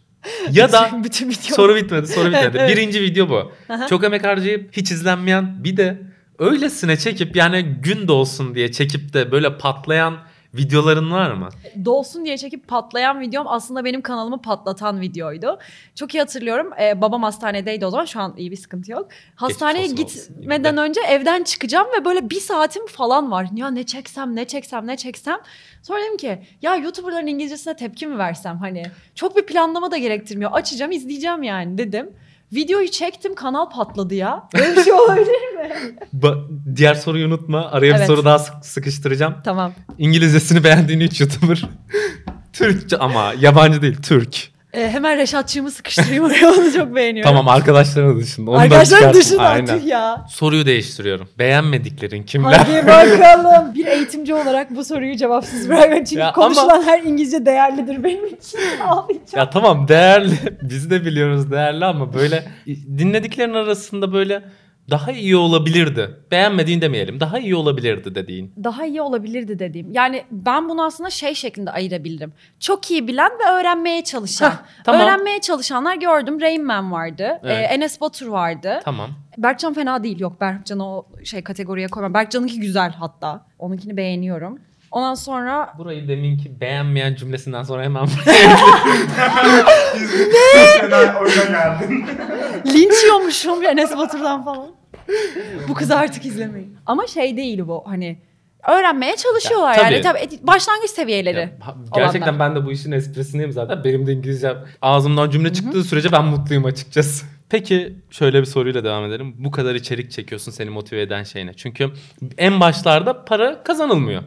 Ya 0.50 0.72
da 0.72 0.90
bütün 1.04 1.30
video. 1.30 1.56
soru 1.56 1.76
bitmedi, 1.76 2.06
soru 2.06 2.26
bitmedi. 2.26 2.56
Evet. 2.58 2.76
Birinci 2.76 3.00
video 3.02 3.28
bu. 3.28 3.52
Aha. 3.68 3.86
Çok 3.86 4.04
emek 4.04 4.24
harcayıp 4.24 4.76
hiç 4.76 4.90
izlenmeyen 4.92 5.64
bir 5.64 5.76
de 5.76 6.02
öylesine 6.38 6.96
çekip 6.96 7.36
yani 7.36 7.62
gün 7.62 8.08
de 8.08 8.12
olsun 8.12 8.54
diye 8.54 8.72
çekip 8.72 9.12
de 9.12 9.32
böyle 9.32 9.58
patlayan 9.58 10.18
videoların 10.54 11.10
var 11.10 11.30
mı? 11.32 11.48
dolsun 11.84 12.24
diye 12.24 12.38
çekip 12.38 12.68
patlayan 12.68 13.20
videom 13.20 13.46
aslında 13.48 13.84
benim 13.84 14.02
kanalımı 14.02 14.42
patlatan 14.42 15.00
videoydu. 15.00 15.58
Çok 15.94 16.14
iyi 16.14 16.18
hatırlıyorum. 16.18 16.70
Ee, 16.80 17.00
babam 17.00 17.22
hastanedeydi 17.22 17.86
o 17.86 17.90
zaman. 17.90 18.04
Şu 18.04 18.20
an 18.20 18.34
iyi 18.36 18.50
bir 18.50 18.56
sıkıntı 18.56 18.92
yok. 18.92 19.08
Hastaneye 19.34 19.86
gitmeden 19.86 20.76
önce 20.76 21.00
evden 21.00 21.42
çıkacağım 21.42 21.86
ve 22.00 22.04
böyle 22.04 22.30
bir 22.30 22.40
saatim 22.40 22.86
falan 22.86 23.30
var. 23.30 23.46
Ya 23.54 23.70
ne 23.70 23.86
çeksem, 23.86 24.36
ne 24.36 24.44
çeksem, 24.44 24.86
ne 24.86 24.96
çeksem. 24.96 25.38
Sonra 25.82 26.00
dedim 26.00 26.16
ki 26.16 26.42
ya 26.62 26.76
YouTuber'ların 26.76 27.26
İngilizcesine 27.26 27.76
tepki 27.76 28.06
mi 28.06 28.18
versem 28.18 28.58
hani. 28.58 28.82
Çok 29.14 29.36
bir 29.36 29.46
planlama 29.46 29.90
da 29.90 29.96
gerektirmiyor. 29.96 30.50
Açacağım, 30.52 30.92
izleyeceğim 30.92 31.42
yani 31.42 31.78
dedim. 31.78 32.10
Videoyu 32.52 32.90
çektim, 32.90 33.34
kanal 33.34 33.70
patladı 33.70 34.14
ya. 34.14 34.48
Böyle 34.54 34.76
bir 34.76 34.82
şey 34.84 34.92
olabilir 34.92 35.54
mi? 35.56 35.70
Ba- 36.20 36.76
diğer 36.76 36.94
soruyu 36.94 37.26
unutma. 37.26 37.66
Araya 37.70 37.90
bir 37.92 37.96
Evet. 37.98 38.06
soru 38.06 38.24
daha 38.24 38.38
sık- 38.38 38.64
sıkıştıracağım. 38.66 39.34
tamam. 39.44 39.72
İngilizcesini 39.98 40.64
beğendiğin 40.64 41.00
3 41.00 41.20
YouTuber. 41.20 41.62
Türkçe 42.52 42.96
ama 42.98 43.32
yabancı 43.40 43.82
değil 43.82 43.96
Türk. 44.02 44.51
Ee, 44.72 44.90
hemen 44.90 45.18
Reşatçığımı 45.18 45.70
sıkıştırayım 45.70 46.24
oraya. 46.24 46.50
Onu 46.58 46.72
çok 46.72 46.94
beğeniyorum. 46.94 47.30
Tamam 47.30 47.48
arkadaşların 47.48 48.20
dışında. 48.20 48.50
Onu 48.50 48.58
da 48.58 48.62
Arkadaşlar 48.62 48.98
çıkart. 48.98 49.14
dışında 49.14 49.64
tüh 49.64 49.86
ya. 49.86 50.26
Soruyu 50.30 50.66
değiştiriyorum. 50.66 51.28
Beğenmediklerin 51.38 52.22
kimler? 52.22 52.52
Hadi 52.52 52.86
bakalım. 52.86 53.74
Bir 53.74 53.86
eğitimci 53.86 54.34
olarak 54.34 54.76
bu 54.76 54.84
soruyu 54.84 55.16
cevapsız 55.16 55.68
bırakın. 55.68 56.04
Çünkü 56.04 56.18
Ya 56.20 56.32
konuşulan 56.32 56.82
her 56.82 57.02
İngilizce 57.02 57.46
değerlidir 57.46 58.04
benim 58.04 58.26
için. 58.26 58.58
Ağlayacağım. 58.88 59.22
Ya 59.36 59.50
tamam 59.50 59.88
değerli. 59.88 60.34
Biz 60.62 60.90
de 60.90 61.04
biliyoruz 61.04 61.50
değerli 61.50 61.84
ama 61.84 62.14
böyle 62.14 62.44
dinlediklerin 62.98 63.54
arasında 63.54 64.12
böyle 64.12 64.42
daha 64.92 65.12
iyi 65.12 65.36
olabilirdi. 65.36 66.10
Beğenmediğin 66.30 66.80
demeyelim. 66.80 67.20
Daha 67.20 67.38
iyi 67.38 67.54
olabilirdi 67.54 68.14
dediğin. 68.14 68.54
Daha 68.64 68.86
iyi 68.86 69.02
olabilirdi 69.02 69.58
dediğim. 69.58 69.92
Yani 69.92 70.24
ben 70.30 70.68
bunu 70.68 70.84
aslında 70.84 71.10
şey 71.10 71.34
şeklinde 71.34 71.70
ayırabilirim. 71.70 72.32
Çok 72.60 72.90
iyi 72.90 73.08
bilen 73.08 73.30
ve 73.30 73.50
öğrenmeye 73.50 74.04
çalışan. 74.04 74.52
Tamam. 74.84 75.00
Öğrenmeye 75.00 75.40
çalışanlar 75.40 75.94
gördüm. 75.96 76.40
Rain 76.40 76.64
Man 76.64 76.92
vardı. 76.92 77.40
Evet. 77.42 77.56
Ee, 77.70 77.74
Enes 77.74 78.00
Batur 78.00 78.26
vardı. 78.26 78.80
Tamam. 78.84 79.10
Berkcan 79.38 79.74
fena 79.74 80.04
değil. 80.04 80.20
Yok 80.20 80.40
Berkcan'ı 80.40 80.88
o 80.88 81.06
şey 81.24 81.42
kategoriye 81.44 81.88
koymam. 81.88 82.14
Berkcan'ınki 82.14 82.60
güzel 82.60 82.92
hatta. 82.92 83.46
Onunkini 83.58 83.96
beğeniyorum. 83.96 84.58
Ondan 84.90 85.14
sonra 85.14 85.74
Burayı 85.78 86.08
deminki 86.08 86.60
beğenmeyen 86.60 87.14
cümlesinden 87.14 87.62
sonra 87.62 87.82
hemen 87.82 88.06
Fena 90.80 91.18
oyuna 91.20 91.44
geldin. 91.44 92.04
linç 92.66 93.02
yiyormuşum 93.02 93.64
Enes 93.64 93.96
Batur'dan 93.96 94.44
falan. 94.44 94.66
bu 95.68 95.74
kızı 95.74 95.96
artık 95.96 96.26
izlemeyin. 96.26 96.76
Ama 96.86 97.06
şey 97.06 97.36
değil 97.36 97.58
bu 97.66 97.82
hani 97.86 98.18
öğrenmeye 98.68 99.16
çalışıyorlar 99.16 99.76
Ya, 99.76 99.82
yani 99.82 100.02
tabii. 100.02 100.20
tabii 100.20 100.46
başlangıç 100.46 100.90
seviyeleri. 100.90 101.38
Ya, 101.38 101.74
gerçekten 101.94 102.38
ben 102.38 102.54
de 102.56 102.66
bu 102.66 102.72
işin 102.72 102.92
esprisindeyim 102.92 103.52
zaten. 103.52 103.84
Benim 103.84 104.06
de 104.06 104.12
İngilizce 104.12 104.56
ağzımdan 104.82 105.30
cümle 105.30 105.52
çıktığı 105.52 105.84
sürece 105.84 106.12
ben 106.12 106.24
mutluyum 106.24 106.64
açıkçası. 106.64 107.26
Peki 107.48 107.96
şöyle 108.10 108.40
bir 108.40 108.46
soruyla 108.46 108.84
devam 108.84 109.04
edelim. 109.04 109.34
Bu 109.38 109.50
kadar 109.50 109.74
içerik 109.74 110.10
çekiyorsun 110.10 110.52
seni 110.52 110.70
motive 110.70 111.00
eden 111.02 111.22
şey 111.22 111.46
ne? 111.46 111.54
Çünkü 111.54 111.90
en 112.38 112.60
başlarda 112.60 113.24
para 113.24 113.62
kazanılmıyor. 113.62 114.22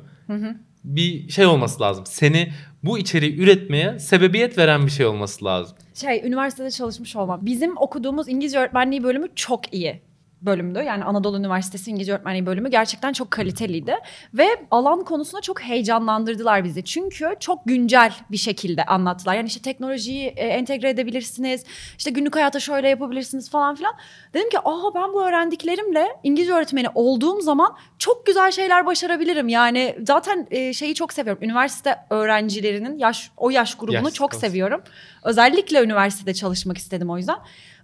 Bir 0.83 1.29
şey 1.29 1.45
olması 1.45 1.81
lazım. 1.81 2.05
Seni 2.07 2.51
bu 2.83 2.97
içeriği 2.97 3.39
üretmeye 3.39 3.99
sebebiyet 3.99 4.57
veren 4.57 4.85
bir 4.85 4.91
şey 4.91 5.05
olması 5.05 5.45
lazım. 5.45 5.77
Şey 5.93 6.21
üniversitede 6.25 6.71
çalışmış 6.71 7.15
olmam. 7.15 7.39
Bizim 7.45 7.77
okuduğumuz 7.77 8.29
İngilizce 8.29 8.59
öğretmenliği 8.59 9.03
bölümü 9.03 9.27
çok 9.35 9.73
iyi 9.73 10.01
bölümdü. 10.45 10.79
Yani 10.79 11.03
Anadolu 11.03 11.37
Üniversitesi 11.37 11.91
İngilizce 11.91 12.13
Öğretmenliği 12.13 12.45
bölümü 12.45 12.71
gerçekten 12.71 13.13
çok 13.13 13.31
kaliteliydi. 13.31 13.95
Ve 14.33 14.47
alan 14.71 15.03
konusunda 15.03 15.41
çok 15.41 15.61
heyecanlandırdılar 15.61 16.63
bizi. 16.63 16.83
Çünkü 16.83 17.35
çok 17.39 17.65
güncel 17.65 18.13
bir 18.31 18.37
şekilde 18.37 18.85
anlattılar. 18.85 19.35
Yani 19.35 19.47
işte 19.47 19.61
teknolojiyi 19.61 20.27
e, 20.27 20.47
entegre 20.47 20.89
edebilirsiniz. 20.89 21.63
İşte 21.97 22.11
günlük 22.11 22.35
hayata 22.35 22.59
şöyle 22.59 22.89
yapabilirsiniz 22.89 23.49
falan 23.49 23.75
filan. 23.75 23.93
Dedim 24.33 24.49
ki 24.49 24.59
aha 24.59 24.93
ben 24.95 25.13
bu 25.13 25.27
öğrendiklerimle 25.27 26.07
İngilizce 26.23 26.53
öğretmeni 26.53 26.87
olduğum 26.95 27.41
zaman 27.41 27.77
çok 27.99 28.25
güzel 28.25 28.51
şeyler 28.51 28.85
başarabilirim. 28.85 29.47
Yani 29.47 29.95
zaten 30.07 30.47
e, 30.51 30.73
şeyi 30.73 30.95
çok 30.95 31.13
seviyorum. 31.13 31.43
Üniversite 31.43 31.95
öğrencilerinin 32.09 32.97
yaş 32.97 33.31
o 33.37 33.49
yaş 33.49 33.75
grubunu 33.75 33.95
Yaş 33.95 34.13
çok 34.13 34.35
seviyorum. 34.35 34.81
Özellikle 35.23 35.83
üniversitede 35.83 36.33
çalışmak 36.33 36.77
istedim 36.77 37.09
o 37.09 37.17
yüzden. 37.17 37.37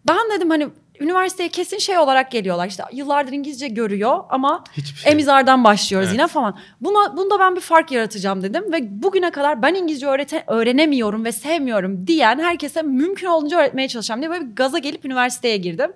Ben 0.08 0.32
dedim 0.36 0.50
hani 0.50 0.69
üniversiteye 1.02 1.50
kesin 1.50 1.78
şey 1.78 1.98
olarak 1.98 2.32
geliyorlar. 2.32 2.68
İşte 2.68 2.84
yıllardır 2.94 3.32
İngilizce 3.34 3.68
görüyor 3.68 4.20
ama 4.30 4.64
şey. 5.04 5.12
emizardan 5.12 5.64
başlıyoruz 5.64 6.08
Evet. 6.10 6.20
yine 6.20 6.28
falan. 6.28 6.58
Buna, 6.82 7.18
bunda 7.18 7.40
ben 7.40 7.56
bir 7.56 7.62
fark 7.62 7.92
yaratacağım 7.92 8.44
dedim 8.44 8.72
ve 8.74 9.04
bugüne 9.04 9.32
kadar 9.32 9.62
ben 9.62 9.74
İngilizce 9.74 10.08
öğrete, 10.08 10.44
öğrenemiyorum 10.48 11.26
ve 11.26 11.32
sevmiyorum 11.32 12.08
diyen 12.08 12.40
herkese 12.40 12.82
mümkün 12.82 13.28
olduğunca 13.28 13.58
öğretmeye 13.60 13.88
çalışacağım 13.88 14.22
diye 14.22 14.32
böyle 14.32 14.46
bir 14.46 14.56
gaza 14.56 14.78
gelip 14.78 15.06
üniversiteye 15.06 15.58
girdim. 15.58 15.92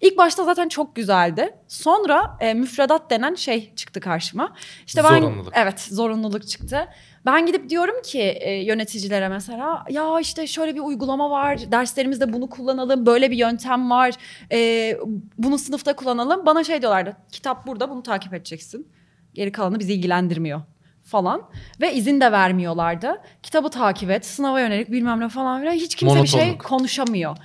İlk 0.00 0.18
başta 0.18 0.44
zaten 0.44 0.68
çok 0.68 0.96
güzeldi. 0.96 1.54
Sonra 1.68 2.36
e, 2.40 2.54
müfredat 2.54 3.10
denen 3.10 3.34
şey 3.34 3.72
çıktı 3.76 4.00
karşıma. 4.00 4.52
İşte 4.86 5.04
ben 5.04 5.20
Zorunluluk. 5.20 5.52
evet 5.56 5.80
zorunluluk 5.80 6.48
çıktı. 6.48 6.88
Ben 7.28 7.46
gidip 7.46 7.68
diyorum 7.68 8.02
ki 8.02 8.20
e, 8.20 8.52
yöneticilere 8.52 9.28
mesela 9.28 9.84
ya 9.90 10.20
işte 10.20 10.46
şöyle 10.46 10.74
bir 10.74 10.80
uygulama 10.80 11.30
var 11.30 11.72
derslerimizde 11.72 12.32
bunu 12.32 12.48
kullanalım 12.48 13.06
böyle 13.06 13.30
bir 13.30 13.36
yöntem 13.36 13.90
var 13.90 14.14
e, 14.52 14.98
bunu 15.38 15.58
sınıfta 15.58 15.96
kullanalım. 15.96 16.46
Bana 16.46 16.64
şey 16.64 16.82
diyorlardı 16.82 17.16
kitap 17.32 17.66
burada 17.66 17.90
bunu 17.90 18.02
takip 18.02 18.34
edeceksin 18.34 18.88
geri 19.34 19.52
kalanı 19.52 19.78
bizi 19.78 19.92
ilgilendirmiyor 19.94 20.60
falan 21.04 21.42
ve 21.80 21.94
izin 21.94 22.20
de 22.20 22.32
vermiyorlardı. 22.32 23.22
Kitabı 23.42 23.68
takip 23.70 24.10
et 24.10 24.26
sınava 24.26 24.60
yönelik 24.60 24.90
bilmem 24.90 25.20
ne 25.20 25.28
falan 25.28 25.60
filan 25.60 25.72
hiç 25.72 25.94
kimse 25.94 26.22
bir 26.22 26.28
şey 26.28 26.40
Monotonluk. 26.40 26.64
konuşamıyor. 26.64 27.36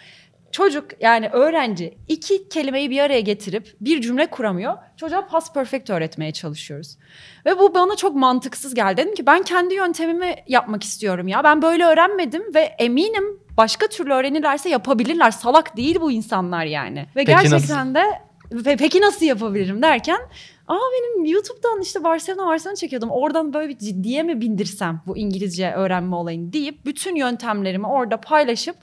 Çocuk 0.53 0.85
yani 1.01 1.29
öğrenci 1.29 1.97
iki 2.07 2.49
kelimeyi 2.49 2.89
bir 2.89 2.99
araya 2.99 3.19
getirip 3.19 3.75
bir 3.81 4.01
cümle 4.01 4.25
kuramıyor. 4.25 4.73
Çocuğa 4.97 5.27
past 5.27 5.53
perfect 5.53 5.89
öğretmeye 5.89 6.31
çalışıyoruz. 6.31 6.97
Ve 7.45 7.59
bu 7.59 7.73
bana 7.73 7.95
çok 7.95 8.15
mantıksız 8.15 8.73
geldi. 8.73 8.97
Dedim 8.97 9.15
ki 9.15 9.25
ben 9.25 9.43
kendi 9.43 9.75
yöntemimi 9.75 10.35
yapmak 10.47 10.83
istiyorum 10.83 11.27
ya. 11.27 11.43
Ben 11.43 11.61
böyle 11.61 11.85
öğrenmedim 11.85 12.43
ve 12.55 12.59
eminim 12.59 13.39
başka 13.57 13.87
türlü 13.87 14.13
öğrenirlerse 14.13 14.69
yapabilirler. 14.69 15.31
Salak 15.31 15.77
değil 15.77 15.97
bu 16.01 16.11
insanlar 16.11 16.65
yani. 16.65 16.99
Ve 16.99 17.05
Peki 17.25 17.31
gerçekten 17.31 17.95
de 17.95 18.03
ve 18.51 18.75
peki 18.75 19.01
nasıl 19.01 19.25
yapabilirim 19.25 19.81
derken 19.81 20.19
Aa 20.67 20.77
benim 20.93 21.25
YouTube'dan 21.25 21.81
işte 21.81 22.03
Barcelona 22.03 22.47
Barcelona 22.47 22.75
çekiyordum. 22.75 23.09
Oradan 23.09 23.53
böyle 23.53 23.69
bir 23.69 23.77
ciddiye 23.77 24.23
mi 24.23 24.41
bindirsem 24.41 25.01
bu 25.07 25.17
İngilizce 25.17 25.71
öğrenme 25.71 26.15
olayını 26.15 26.53
deyip 26.53 26.85
bütün 26.85 27.15
yöntemlerimi 27.15 27.87
orada 27.87 28.17
paylaşıp 28.17 28.75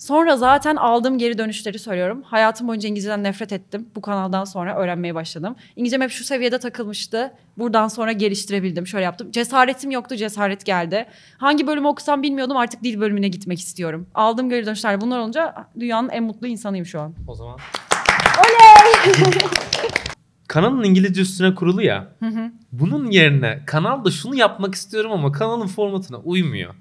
Sonra 0.00 0.36
zaten 0.36 0.76
aldığım 0.76 1.18
geri 1.18 1.38
dönüşleri 1.38 1.78
söylüyorum. 1.78 2.22
Hayatım 2.22 2.68
boyunca 2.68 2.88
İngilizceden 2.88 3.24
nefret 3.24 3.52
ettim. 3.52 3.88
Bu 3.96 4.00
kanaldan 4.00 4.44
sonra 4.44 4.76
öğrenmeye 4.76 5.14
başladım. 5.14 5.56
İngilizcem 5.76 6.00
hep 6.00 6.10
şu 6.10 6.24
seviyede 6.24 6.58
takılmıştı. 6.58 7.32
Buradan 7.58 7.88
sonra 7.88 8.12
geliştirebildim. 8.12 8.86
Şöyle 8.86 9.04
yaptım. 9.04 9.30
Cesaretim 9.30 9.90
yoktu, 9.90 10.16
cesaret 10.16 10.64
geldi. 10.64 11.06
Hangi 11.38 11.66
bölümü 11.66 11.88
okusam 11.88 12.22
bilmiyordum. 12.22 12.56
Artık 12.56 12.82
dil 12.82 13.00
bölümüne 13.00 13.28
gitmek 13.28 13.60
istiyorum. 13.60 14.06
Aldığım 14.14 14.50
geri 14.50 14.66
dönüşler 14.66 15.00
bunlar 15.00 15.18
olunca 15.18 15.54
dünyanın 15.80 16.08
en 16.08 16.22
mutlu 16.22 16.46
insanıyım 16.46 16.86
şu 16.86 17.00
an. 17.00 17.14
O 17.28 17.34
zaman. 17.34 17.58
Oley! 18.38 19.14
Kanalın 20.50 20.84
İngilizce 20.84 21.22
üstüne 21.22 21.54
kurulu 21.54 21.82
ya. 21.82 22.08
Bunun 22.72 23.10
yerine 23.10 23.62
kanalda 23.66 24.10
şunu 24.10 24.34
yapmak 24.36 24.74
istiyorum 24.74 25.12
ama 25.12 25.32
kanalın 25.32 25.66
formatına 25.66 26.16
uymuyor. 26.16 26.74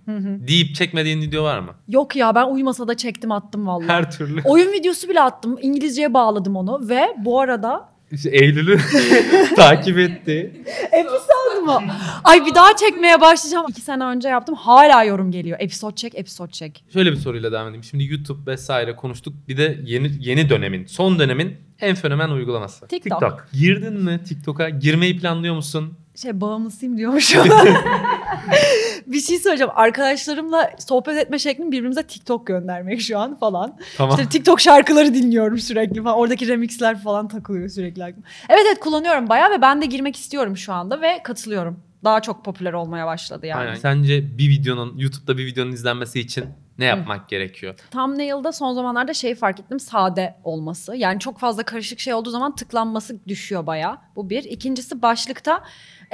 Deyip 0.48 0.76
çekmediğin 0.76 1.22
video 1.22 1.44
var 1.44 1.60
mı? 1.60 1.72
Yok 1.88 2.16
ya 2.16 2.36
ben 2.36 2.48
uyumasa 2.48 2.88
da 2.88 2.98
çektim 2.98 3.32
attım 3.32 3.68
vallahi. 3.68 3.88
Her 3.88 4.12
türlü. 4.12 4.42
Oyun 4.46 4.72
videosu 4.72 5.10
bile 5.10 5.22
attım. 5.22 5.58
İngilizceye 5.62 6.14
bağladım 6.14 6.56
onu 6.56 6.90
ve 6.90 7.02
bu 7.18 7.40
arada 7.40 7.90
İşte 8.12 8.30
Eylül'ü 8.30 8.80
takip 9.56 9.98
etti. 9.98 10.64
episod 10.92 11.64
mu? 11.66 11.82
Ay 12.24 12.46
bir 12.46 12.56
daha 12.56 12.76
çekmeye 12.76 13.22
başlayacağım. 13.22 13.66
İki 13.70 13.82
sene 13.82 14.04
önce 14.04 14.30
yaptım. 14.30 14.56
Hala 14.56 15.04
yorum 15.04 15.32
geliyor. 15.32 15.58
Episod 15.62 15.96
çek, 15.96 16.16
episod 16.16 16.50
çek. 16.50 16.86
Şöyle 16.94 17.12
bir 17.12 17.18
soruyla 17.18 17.52
devam 17.52 17.68
edeyim. 17.68 17.84
Şimdi 17.84 18.04
YouTube 18.04 18.52
vesaire 18.52 18.96
konuştuk. 18.96 19.34
Bir 19.48 19.58
de 19.58 19.80
yeni 19.86 20.12
yeni 20.20 20.50
dönemin, 20.50 20.86
son 20.86 21.20
dönemin 21.20 21.69
en 21.82 21.96
fenomen 21.96 22.30
uygulaması. 22.30 22.88
TikTok. 22.88 23.48
Girdin 23.54 23.94
mi 23.94 24.20
TikTok'a? 24.28 24.70
Girmeyi 24.70 25.20
planlıyor 25.20 25.56
musun? 25.56 25.94
Şey 26.16 26.42
bağımlısıyım 26.42 26.98
diyormuş. 26.98 27.36
bir 29.08 29.20
şey 29.20 29.40
söyleyeceğim. 29.40 29.72
Arkadaşlarımla 29.76 30.72
sohbet 30.88 31.18
etme 31.18 31.40
şeklim 31.40 31.72
birbirimize 31.72 32.04
TikTok 32.04 32.48
göndermek 32.48 33.02
şu 33.02 33.20
an 33.20 33.40
falan. 33.40 33.78
Tamam. 33.98 34.18
İşte 34.20 34.30
TikTok 34.30 34.62
şarkıları 34.62 35.14
dinliyorum 35.14 35.58
sürekli 35.58 36.04
falan. 36.04 36.18
Oradaki 36.18 36.48
remixler 36.48 37.02
falan 37.02 37.28
takılıyor 37.28 37.70
sürekli 37.70 38.04
aklıma. 38.04 38.28
Evet 38.50 38.64
evet 38.68 38.80
kullanıyorum 38.80 39.30
bayağı 39.30 39.52
ve 39.52 39.62
ben 39.62 39.82
de 39.82 39.86
girmek 39.86 40.16
istiyorum 40.16 40.58
şu 40.58 40.74
anda 40.74 41.02
ve 41.02 41.24
katılıyorum. 41.24 41.80
Daha 42.04 42.22
çok 42.22 42.46
popüler 42.46 42.74
olmaya 42.74 43.06
başladı 43.06 43.46
yani. 43.46 43.60
Aynen. 43.60 43.76
Sence 43.76 44.38
bir 44.38 44.50
videonun, 44.50 44.98
YouTube'da 44.98 45.38
bir 45.38 45.46
videonun 45.46 45.72
izlenmesi 45.72 46.20
için 46.20 46.46
ne 46.80 46.86
yapmak 46.86 47.30
gerekiyor? 47.30 47.76
Thumbnail'da 47.92 48.52
son 48.52 48.74
zamanlarda 48.74 49.14
şey 49.14 49.36
fark 49.36 49.60
ettim 49.60 49.80
sade 49.80 50.36
olması. 50.44 50.96
Yani 50.96 51.20
çok 51.20 51.40
fazla 51.40 51.64
karışık 51.64 52.00
şey 52.00 52.14
olduğu 52.14 52.30
zaman 52.30 52.56
tıklanması 52.56 53.28
düşüyor 53.28 53.68
bayağı. 53.68 53.98
Bu 54.16 54.30
bir. 54.30 54.44
İkincisi 54.44 55.02
başlıkta 55.02 55.64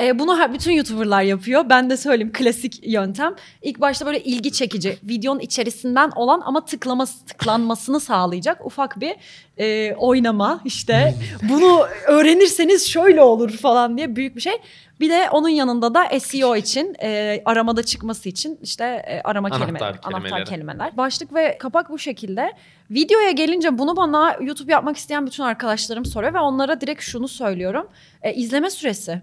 e, 0.02 0.20
bunu 0.20 0.38
her, 0.38 0.54
bütün 0.54 0.72
YouTuber'lar 0.72 1.22
yapıyor. 1.22 1.70
Ben 1.70 1.90
de 1.90 1.98
söyleyeyim 1.98 2.34
klasik 2.34 2.88
yöntem. 2.88 3.36
İlk 3.62 3.82
başta 3.82 4.06
böyle 4.06 4.24
ilgi 4.24 4.52
çekici 4.52 4.98
videonun 5.04 5.40
içerisinden 5.40 6.12
olan 6.16 6.42
ama 6.46 6.66
tıklaması, 6.66 7.26
tıklanmasını 7.26 8.00
sağlayacak 8.00 8.66
ufak 8.66 9.00
bir 9.00 9.16
e, 9.58 9.96
oynama 9.96 10.62
işte. 10.66 11.16
Bunu 11.50 11.88
öğrenirseniz 12.08 12.90
şöyle 12.90 13.22
olur 13.22 13.50
falan 13.50 13.98
diye 13.98 14.16
büyük 14.16 14.36
bir 14.36 14.42
şey. 14.42 14.54
Bir 15.00 15.10
de 15.10 15.30
onun 15.32 15.50
yanında 15.50 15.94
da 15.94 16.20
SEO 16.20 16.56
için 16.56 16.96
e, 17.04 17.42
aramada 17.46 17.84
çıkması 17.84 18.30
için 18.30 18.60
işte 18.62 18.84
e, 18.84 19.22
arama 19.22 19.48
Anahtar 19.48 19.68
kelime, 19.68 19.80
kelimeleri. 19.80 20.16
anahtar 20.16 20.46
kelimeler. 20.56 20.98
Başlık 20.98 21.34
ve 21.34 21.58
kapak 21.58 21.90
bu 21.90 22.00
şekilde. 22.00 22.54
Videoya 22.92 23.32
gelince 23.32 23.78
bunu 23.78 23.96
bana 23.96 24.38
YouTube 24.42 24.72
yapmak 24.72 24.98
isteyen 24.98 25.26
bütün 25.26 25.44
arkadaşlarım 25.44 26.06
soruyor 26.06 26.34
ve 26.34 26.40
onlara 26.40 26.82
direkt 26.82 27.02
şunu 27.02 27.28
söylüyorum. 27.28 27.88
E, 28.22 28.34
izleme 28.34 28.70
süresi. 28.70 29.22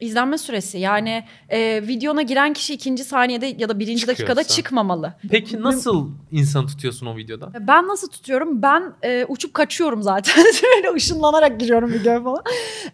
İzlenme 0.00 0.38
süresi 0.38 0.78
yani 0.78 1.24
e, 1.48 1.82
videona 1.88 2.22
giren 2.22 2.52
kişi 2.52 2.74
ikinci 2.74 3.04
saniyede 3.04 3.46
ya 3.58 3.68
da 3.68 3.78
birinci 3.78 4.06
dakikada 4.06 4.42
Çıkıyorsa. 4.42 4.54
çıkmamalı. 4.54 5.14
Peki 5.30 5.62
nasıl 5.62 6.10
insan 6.30 6.66
tutuyorsun 6.66 7.06
o 7.06 7.16
videoda? 7.16 7.52
Ben 7.60 7.88
nasıl 7.88 8.08
tutuyorum? 8.08 8.62
Ben 8.62 8.92
e, 9.02 9.24
uçup 9.28 9.54
kaçıyorum 9.54 10.02
zaten. 10.02 10.44
Böyle 10.62 10.94
ışınlanarak 10.94 11.60
giriyorum 11.60 11.92
videoya 11.92 12.22
falan. 12.22 12.42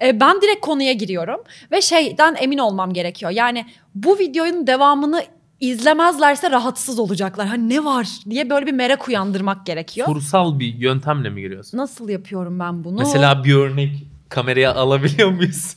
E, 0.02 0.20
ben 0.20 0.40
direkt 0.42 0.60
konuya 0.60 0.92
giriyorum. 0.92 1.40
Ve 1.72 1.80
şeyden 1.80 2.36
emin 2.40 2.58
olmam 2.58 2.92
gerekiyor. 2.92 3.30
Yani 3.30 3.66
bu 3.94 4.18
videonun 4.18 4.66
devamını 4.66 5.22
izlemezlerse 5.70 6.50
rahatsız 6.50 6.98
olacaklar. 6.98 7.46
Hani 7.46 7.68
ne 7.68 7.84
var 7.84 8.08
diye 8.30 8.50
böyle 8.50 8.66
bir 8.66 8.72
merak 8.72 9.08
uyandırmak 9.08 9.66
gerekiyor. 9.66 10.06
Kurusal 10.06 10.58
bir 10.58 10.74
yöntemle 10.74 11.30
mi 11.30 11.40
giriyorsun? 11.40 11.78
Nasıl 11.78 12.08
yapıyorum 12.08 12.58
ben 12.60 12.84
bunu? 12.84 12.98
Mesela 12.98 13.44
bir 13.44 13.54
örnek 13.54 14.06
kameraya 14.28 14.74
alabiliyor 14.74 15.30
muyuz? 15.30 15.76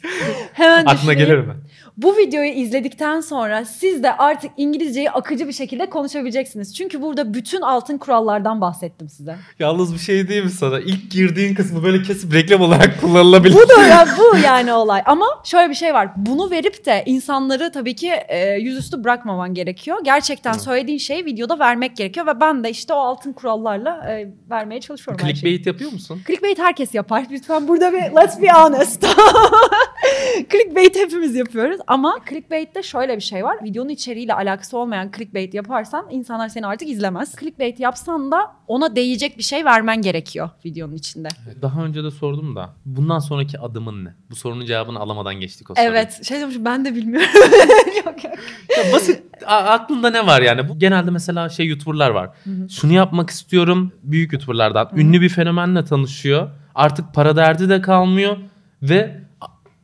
Hemen 0.53 0.79
Aklına 0.85 0.93
düşüneyim. 0.97 1.19
gelir 1.19 1.37
mi? 1.37 1.53
Bu 1.97 2.17
videoyu 2.17 2.51
izledikten 2.51 3.21
sonra 3.21 3.65
siz 3.65 4.03
de 4.03 4.17
artık 4.17 4.51
İngilizceyi 4.57 5.11
akıcı 5.11 5.47
bir 5.47 5.53
şekilde 5.53 5.89
konuşabileceksiniz. 5.89 6.75
Çünkü 6.75 7.01
burada 7.01 7.33
bütün 7.33 7.61
altın 7.61 7.97
kurallardan 7.97 8.61
bahsettim 8.61 9.09
size. 9.09 9.35
Yalnız 9.59 9.93
bir 9.93 9.99
şey 9.99 10.27
değil 10.27 10.43
mi 10.43 10.49
sana? 10.49 10.79
İlk 10.79 11.11
girdiğin 11.11 11.55
kısmı 11.55 11.83
böyle 11.83 12.03
kesip 12.03 12.33
reklam 12.33 12.61
olarak 12.61 13.01
kullanılabilir. 13.01 13.55
Bu 13.55 13.69
da 13.69 13.87
ya 13.87 14.07
bu 14.17 14.37
yani 14.37 14.73
olay. 14.73 15.01
Ama 15.05 15.25
şöyle 15.43 15.69
bir 15.69 15.75
şey 15.75 15.93
var. 15.93 16.09
Bunu 16.15 16.51
verip 16.51 16.85
de 16.85 17.03
insanları 17.05 17.71
tabii 17.71 17.95
ki 17.95 18.11
e, 18.27 18.51
yüzüstü 18.53 19.03
bırakmaman 19.03 19.53
gerekiyor. 19.53 19.97
Gerçekten 20.03 20.53
söylediğin 20.53 20.97
şeyi 20.97 21.25
videoda 21.25 21.59
vermek 21.59 21.97
gerekiyor 21.97 22.27
ve 22.27 22.39
ben 22.39 22.63
de 22.63 22.69
işte 22.69 22.93
o 22.93 22.97
altın 22.97 23.33
kurallarla 23.33 24.11
e, 24.11 24.29
vermeye 24.49 24.81
çalışıyorum. 24.81 25.25
Clickbait 25.25 25.65
yapıyor 25.67 25.91
musun? 25.91 26.21
Clickbait 26.27 26.59
herkes 26.59 26.93
yapar. 26.95 27.25
Lütfen 27.31 27.67
burada 27.67 27.93
bir 27.93 28.21
let's 28.21 28.41
be 28.41 28.47
honest. 28.47 29.05
clickbait 30.51 30.95
hepimiz 30.95 31.35
yapıyoruz 31.35 31.79
ama 31.87 32.15
clickbait'te 32.29 32.83
şöyle 32.83 33.15
bir 33.15 33.21
şey 33.21 33.43
var. 33.43 33.57
Videonun 33.63 33.89
içeriğiyle 33.89 34.33
alakası 34.33 34.77
olmayan 34.77 35.11
clickbait 35.17 35.53
yaparsan 35.53 36.05
insanlar 36.09 36.49
seni 36.49 36.67
artık 36.67 36.89
izlemez. 36.89 37.35
Clickbait 37.39 37.79
yapsan 37.79 38.31
da 38.31 38.37
ona 38.67 38.95
değecek 38.95 39.37
bir 39.37 39.43
şey 39.43 39.65
vermen 39.65 40.01
gerekiyor 40.01 40.49
videonun 40.65 40.95
içinde. 40.95 41.27
Daha 41.61 41.83
önce 41.83 42.03
de 42.03 42.11
sordum 42.11 42.55
da 42.55 42.69
bundan 42.85 43.19
sonraki 43.19 43.59
adımın 43.59 44.05
ne? 44.05 44.13
Bu 44.29 44.35
sorunun 44.35 44.65
cevabını 44.65 44.99
alamadan 44.99 45.35
geçtik 45.35 45.71
o 45.71 45.75
soruyu. 45.75 45.89
Evet. 45.91 46.23
Şey 46.25 46.39
demiş 46.41 46.55
ben 46.59 46.85
de 46.85 46.95
bilmiyorum. 46.95 47.29
yok 48.05 48.23
yok. 48.23 48.33
Ya 48.77 48.93
basit 48.93 49.21
a- 49.45 49.55
aklında 49.55 50.09
ne 50.09 50.25
var 50.27 50.41
yani? 50.41 50.69
Bu 50.69 50.79
genelde 50.79 51.11
mesela 51.11 51.49
şey 51.49 51.67
YouTuber'lar 51.67 52.09
var. 52.09 52.29
Şunu 52.69 52.93
yapmak 52.93 53.29
istiyorum 53.29 53.91
büyük 54.03 54.33
YouTuber'lardan. 54.33 54.89
Ünlü 54.95 55.21
bir 55.21 55.29
fenomenle 55.29 55.83
tanışıyor. 55.85 56.49
Artık 56.75 57.13
para 57.13 57.35
derdi 57.35 57.69
de 57.69 57.81
kalmıyor 57.81 58.37
ve 58.81 59.21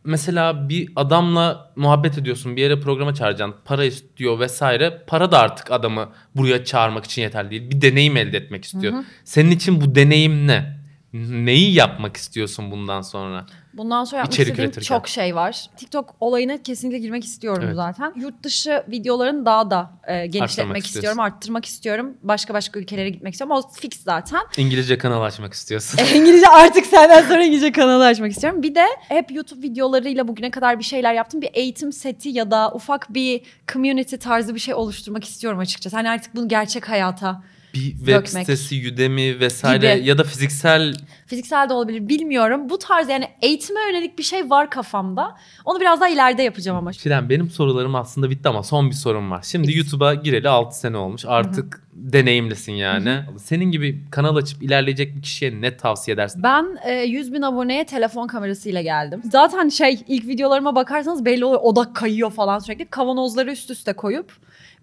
mesela 0.04 0.70
bir 0.70 0.89
adamla 0.96 1.72
muhabbet 1.76 2.18
ediyorsun. 2.18 2.56
Bir 2.56 2.62
yere 2.62 2.80
programa 2.80 3.13
çağıracaksın. 3.13 3.56
Para 3.66 3.86
istiyor 3.86 4.39
vesaire. 4.39 5.04
Para 5.08 5.32
da 5.32 5.39
artık 5.39 5.72
adamı 5.72 6.10
buraya 6.36 6.66
çağırmak 6.66 7.06
için 7.06 7.22
yeterli 7.22 7.50
değil. 7.52 7.70
Bir 7.72 7.82
deneyim 7.82 8.18
elde 8.18 8.38
etmek 8.38 8.66
istiyor. 8.66 8.94
Senin 9.24 9.52
için 9.52 9.82
bu 9.82 9.96
deneyim 9.96 10.48
ne? 10.48 10.84
Neyi 11.13 11.74
yapmak 11.74 12.18
istiyorsun 12.18 12.72
bundan 12.72 13.02
sonra? 13.02 13.46
Bundan 13.74 14.04
sonra 14.04 14.18
yapmak 14.18 14.34
İçerik 14.34 14.48
istediğim 14.48 14.70
üretirken. 14.70 14.96
çok 14.96 15.08
şey 15.08 15.36
var. 15.36 15.66
TikTok 15.78 16.16
olayına 16.20 16.58
kesinlikle 16.64 16.98
girmek 17.00 17.24
istiyorum 17.26 17.64
Evet. 17.66 17.76
zaten. 17.76 18.14
Yurt 18.16 18.44
dışı 18.44 18.84
videoların 18.88 19.46
daha 19.46 19.70
da 19.72 19.92
e, 20.08 20.14
genişletmek 20.28 20.86
istiyorum, 20.86 20.86
istiyorsun. 20.86 21.20
arttırmak 21.20 21.66
istiyorum. 21.66 22.18
Başka 22.24 22.54
başka 22.54 22.80
ülkelere 22.80 23.10
gitmek 23.10 23.34
istiyorum. 23.34 23.56
O 23.58 23.72
fix 23.72 24.04
zaten. 24.04 24.40
İngilizce 24.58 24.98
kanal 24.98 25.22
açmak 25.24 25.54
istiyorsun. 25.54 26.00
İngilizce 26.16 26.48
artık 26.54 26.86
senden 26.86 27.22
sonra 27.22 27.44
İngilizce 27.44 27.72
kanalı 27.72 28.06
açmak 28.06 28.32
istiyorum. 28.32 28.64
Bir 28.64 28.76
de 28.76 28.86
hep 29.00 29.32
YouTube 29.32 29.62
videolarıyla 29.68 30.28
bugüne 30.28 30.52
kadar 30.52 30.80
bir 30.80 30.84
şeyler 30.84 31.14
yaptım. 31.14 31.42
Bir 31.42 31.50
eğitim 31.54 31.92
seti 31.94 32.30
ya 32.30 32.52
da 32.52 32.72
ufak 32.74 33.14
bir 33.14 33.42
community 33.74 34.16
tarzı 34.16 34.56
bir 34.56 34.60
şey 34.60 34.74
oluşturmak 34.74 35.24
istiyorum 35.24 35.60
açıkçası. 35.60 35.96
Hani 35.96 36.10
artık 36.10 36.36
bunu 36.36 36.48
gerçek 36.48 36.90
hayata 36.90 37.44
bir 37.74 37.92
web 37.92 38.08
Dökmek. 38.08 38.28
sitesi, 38.28 38.94
Udemy 38.94 39.40
vesaire 39.40 39.96
Gibi. 39.96 40.08
ya 40.08 40.18
da 40.18 40.24
fiziksel 40.24 40.94
fiziksel 41.26 41.70
de 41.70 41.74
olabilir 41.74 42.10
bilmiyorum. 42.10 42.70
Bu 42.70 42.80
tarz 42.80 43.10
yani 43.10 43.28
eğitime 43.42 43.80
yönelik 43.88 44.18
bir 44.18 44.24
şey 44.24 44.50
var 44.50 44.70
kafamda. 44.70 45.36
Onu 45.66 45.80
biraz 45.80 46.02
daha 46.02 46.10
ileride 46.10 46.44
yapacağım 46.44 46.78
ama. 46.78 46.94
Şiren 46.94 47.30
benim 47.30 47.50
sorularım 47.50 47.96
aslında 47.96 48.30
bitti 48.30 48.50
ama 48.50 48.64
son 48.64 48.90
bir 48.90 48.96
sorum 48.96 49.32
var. 49.32 49.42
Şimdi 49.44 49.78
YouTube'a 49.78 50.14
gireli 50.14 50.50
6 50.50 50.80
sene 50.80 50.98
olmuş. 50.98 51.26
Artık 51.28 51.84
deneyimlisin 51.94 52.74
yani. 52.74 53.20
Senin 53.38 53.66
gibi 53.66 54.02
kanal 54.12 54.36
açıp 54.36 54.64
ilerleyecek 54.64 55.16
bir 55.16 55.22
kişiye 55.22 55.62
ne 55.62 55.78
tavsiye 55.78 56.16
edersin? 56.16 56.44
Ben 56.44 56.78
e, 56.86 56.94
100 56.94 57.34
bin 57.34 57.42
aboneye 57.42 57.86
telefon 57.86 58.28
kamerasıyla 58.28 58.82
geldim. 58.82 59.22
Zaten 59.32 59.70
şey 59.70 60.00
ilk 60.08 60.28
videolarıma 60.28 60.76
bakarsanız 60.76 61.26
belli 61.26 61.46
oluyor 61.46 61.62
odak 61.64 61.96
kayıyor 61.96 62.32
falan 62.32 62.60
sürekli. 62.60 62.86
Kavanozları 62.86 63.52
üst 63.52 63.70
üste 63.72 63.94
koyup 63.94 64.32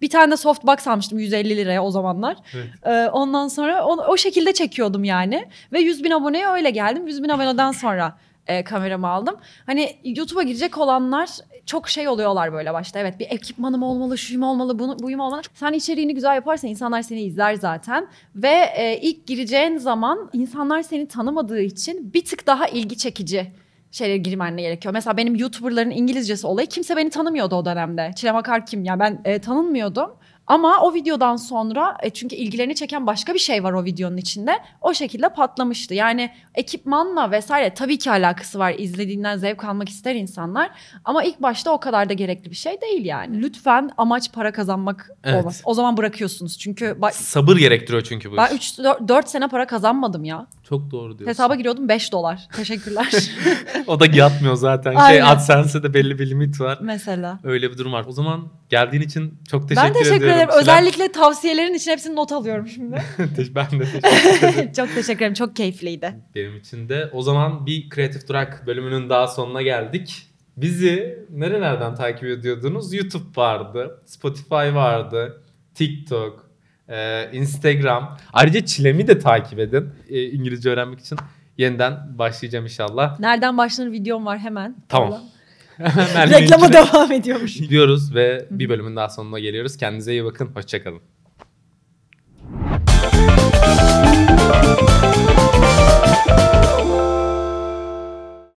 bir 0.01 0.09
tane 0.09 0.31
de 0.31 0.37
softbox 0.37 0.87
almıştım 0.87 1.19
150 1.19 1.57
liraya 1.57 1.83
o 1.83 1.91
zamanlar. 1.91 2.37
Evet. 2.53 2.67
E, 2.85 3.09
ondan 3.09 3.47
sonra 3.47 3.85
o, 3.85 3.97
o 4.07 4.17
şekilde 4.17 4.53
çekiyordum 4.53 5.03
yani. 5.03 5.45
Ve 5.73 5.79
100 5.79 6.03
bin 6.03 6.11
aboneye 6.11 6.47
öyle 6.47 6.69
geldim. 6.69 7.07
100 7.07 7.23
bin 7.23 7.29
aboneden 7.29 7.71
sonra 7.71 8.17
e, 8.47 8.63
kameramı 8.63 9.07
aldım. 9.07 9.35
Hani 9.65 9.95
YouTube'a 10.03 10.43
girecek 10.43 10.77
olanlar 10.77 11.29
çok 11.65 11.89
şey 11.89 12.07
oluyorlar 12.07 12.53
böyle 12.53 12.73
başta. 12.73 12.99
Evet 12.99 13.19
bir 13.19 13.27
ekipmanım 13.29 13.83
olmalı, 13.83 14.17
şuyum 14.17 14.43
olmalı, 14.43 14.79
bunu, 14.79 14.99
buyum 14.99 15.19
olmalı. 15.19 15.41
Sen 15.53 15.73
içeriğini 15.73 16.15
güzel 16.15 16.35
yaparsan 16.35 16.69
insanlar 16.69 17.01
seni 17.01 17.21
izler 17.21 17.53
zaten. 17.53 18.07
Ve 18.35 18.69
e, 18.75 18.99
ilk 19.01 19.27
gireceğin 19.27 19.77
zaman 19.77 20.29
insanlar 20.33 20.81
seni 20.81 21.07
tanımadığı 21.07 21.61
için 21.61 22.13
bir 22.13 22.25
tık 22.25 22.47
daha 22.47 22.67
ilgi 22.67 22.97
çekici 22.97 23.51
şeylere 23.91 24.17
girmen 24.17 24.57
gerekiyor. 24.57 24.93
Mesela 24.93 25.17
benim 25.17 25.35
YouTuber'ların 25.35 25.91
İngilizcesi 25.91 26.47
olayı 26.47 26.67
kimse 26.67 26.97
beni 26.97 27.09
tanımıyordu 27.09 27.55
o 27.55 27.65
dönemde. 27.65 28.11
Çilem 28.15 28.35
Akar 28.35 28.65
kim? 28.65 28.83
Yani 28.83 28.99
ben 28.99 29.21
e, 29.25 29.39
tanınmıyordum. 29.39 30.11
Ama 30.47 30.81
o 30.81 30.93
videodan 30.93 31.35
sonra 31.35 31.97
e, 32.03 32.09
çünkü 32.09 32.35
ilgilerini 32.35 32.75
çeken 32.75 33.07
başka 33.07 33.33
bir 33.33 33.39
şey 33.39 33.63
var 33.63 33.73
o 33.73 33.85
videonun 33.85 34.17
içinde. 34.17 34.59
O 34.81 34.93
şekilde 34.93 35.29
patlamıştı. 35.29 35.93
Yani 35.93 36.31
ekipmanla 36.55 37.31
vesaire 37.31 37.73
tabii 37.73 37.97
ki 37.97 38.11
alakası 38.11 38.59
var. 38.59 38.75
İzlediğinden 38.77 39.37
zevk 39.37 39.63
almak 39.63 39.89
ister 39.89 40.15
insanlar. 40.15 40.71
Ama 41.05 41.23
ilk 41.23 41.41
başta 41.41 41.71
o 41.71 41.79
kadar 41.79 42.09
da 42.09 42.13
gerekli 42.13 42.49
bir 42.51 42.55
şey 42.55 42.81
değil 42.81 43.05
yani. 43.05 43.41
Lütfen 43.41 43.89
amaç 43.97 44.31
para 44.33 44.51
kazanmak 44.51 45.09
Evet. 45.23 45.41
olmaz. 45.41 45.61
O 45.65 45.73
zaman 45.73 45.97
bırakıyorsunuz. 45.97 46.57
Çünkü 46.59 46.97
Sabır 47.11 47.57
gerektiriyor 47.57 48.03
çünkü 48.03 48.31
bu 48.31 48.37
ben 48.37 48.55
iş. 48.55 48.79
3-4 48.79 49.27
sene 49.27 49.47
para 49.47 49.67
kazanmadım 49.67 50.23
ya. 50.23 50.47
Çok 50.71 50.91
doğru 50.91 51.09
diyorsun. 51.09 51.27
Hesaba 51.27 51.55
giriyordum 51.55 51.89
5 51.89 52.11
dolar. 52.11 52.47
Teşekkürler. 52.55 53.31
o 53.87 53.99
da 53.99 54.05
yatmıyor 54.05 54.55
zaten. 54.55 54.91
Şey 54.91 55.01
Aynen. 55.01 55.25
AdSense'e 55.25 55.83
de 55.83 55.93
belli 55.93 56.19
bir 56.19 56.29
limit 56.29 56.61
var. 56.61 56.79
Mesela. 56.81 57.39
Öyle 57.43 57.71
bir 57.71 57.77
durum 57.77 57.93
var. 57.93 58.05
O 58.07 58.11
zaman 58.11 58.47
geldiğin 58.69 59.03
için 59.03 59.33
çok 59.49 59.69
teşekkür 59.69 59.87
ben 59.87 59.93
teşekkür 59.93 60.15
ediyorum. 60.15 60.35
ederim. 60.35 60.49
Özellikle 60.59 61.11
tavsiyelerin 61.11 61.73
için 61.73 61.91
hepsini 61.91 62.15
not 62.15 62.31
alıyorum 62.31 62.67
şimdi. 62.67 63.03
ben 63.55 63.79
de 63.79 63.85
teşekkür 63.85 64.47
ederim. 64.47 64.71
Çok 64.75 64.95
teşekkür 64.95 65.19
ederim. 65.19 65.33
Çok 65.33 65.55
keyifliydi. 65.55 66.15
Benim 66.35 66.57
için 66.57 66.89
de. 66.89 67.09
O 67.13 67.21
zaman 67.21 67.65
bir 67.65 67.89
Kreatif 67.89 68.27
Durak 68.29 68.67
bölümünün 68.67 69.09
daha 69.09 69.27
sonuna 69.27 69.61
geldik. 69.61 70.27
Bizi 70.57 71.25
nerelerden 71.29 71.95
takip 71.95 72.23
ediyordunuz? 72.23 72.93
YouTube 72.93 73.35
vardı, 73.37 74.01
Spotify 74.05 74.55
vardı, 74.55 75.43
TikTok, 75.75 76.50
ee, 76.91 77.29
Instagram. 77.33 78.17
Ayrıca 78.33 78.65
Çilem'i 78.65 79.07
de 79.07 79.19
takip 79.19 79.59
edin 79.59 79.89
e, 80.09 80.23
İngilizce 80.23 80.69
öğrenmek 80.69 80.99
için. 80.99 81.17
Yeniden 81.57 82.17
başlayacağım 82.17 82.65
inşallah. 82.65 83.19
Nereden 83.19 83.57
başlanır 83.57 83.91
videom 83.91 84.25
var 84.25 84.39
hemen. 84.39 84.75
Tamam. 84.89 85.19
Reklama 86.15 86.73
devam 86.73 87.11
ediyormuş. 87.11 87.57
Gidiyoruz 87.57 88.15
ve 88.15 88.45
bir 88.51 88.69
bölümün 88.69 88.95
daha 88.95 89.09
sonuna 89.09 89.39
geliyoruz. 89.39 89.77
Kendinize 89.77 90.11
iyi 90.11 90.25
bakın. 90.25 90.51
Hoşçakalın. 90.55 91.01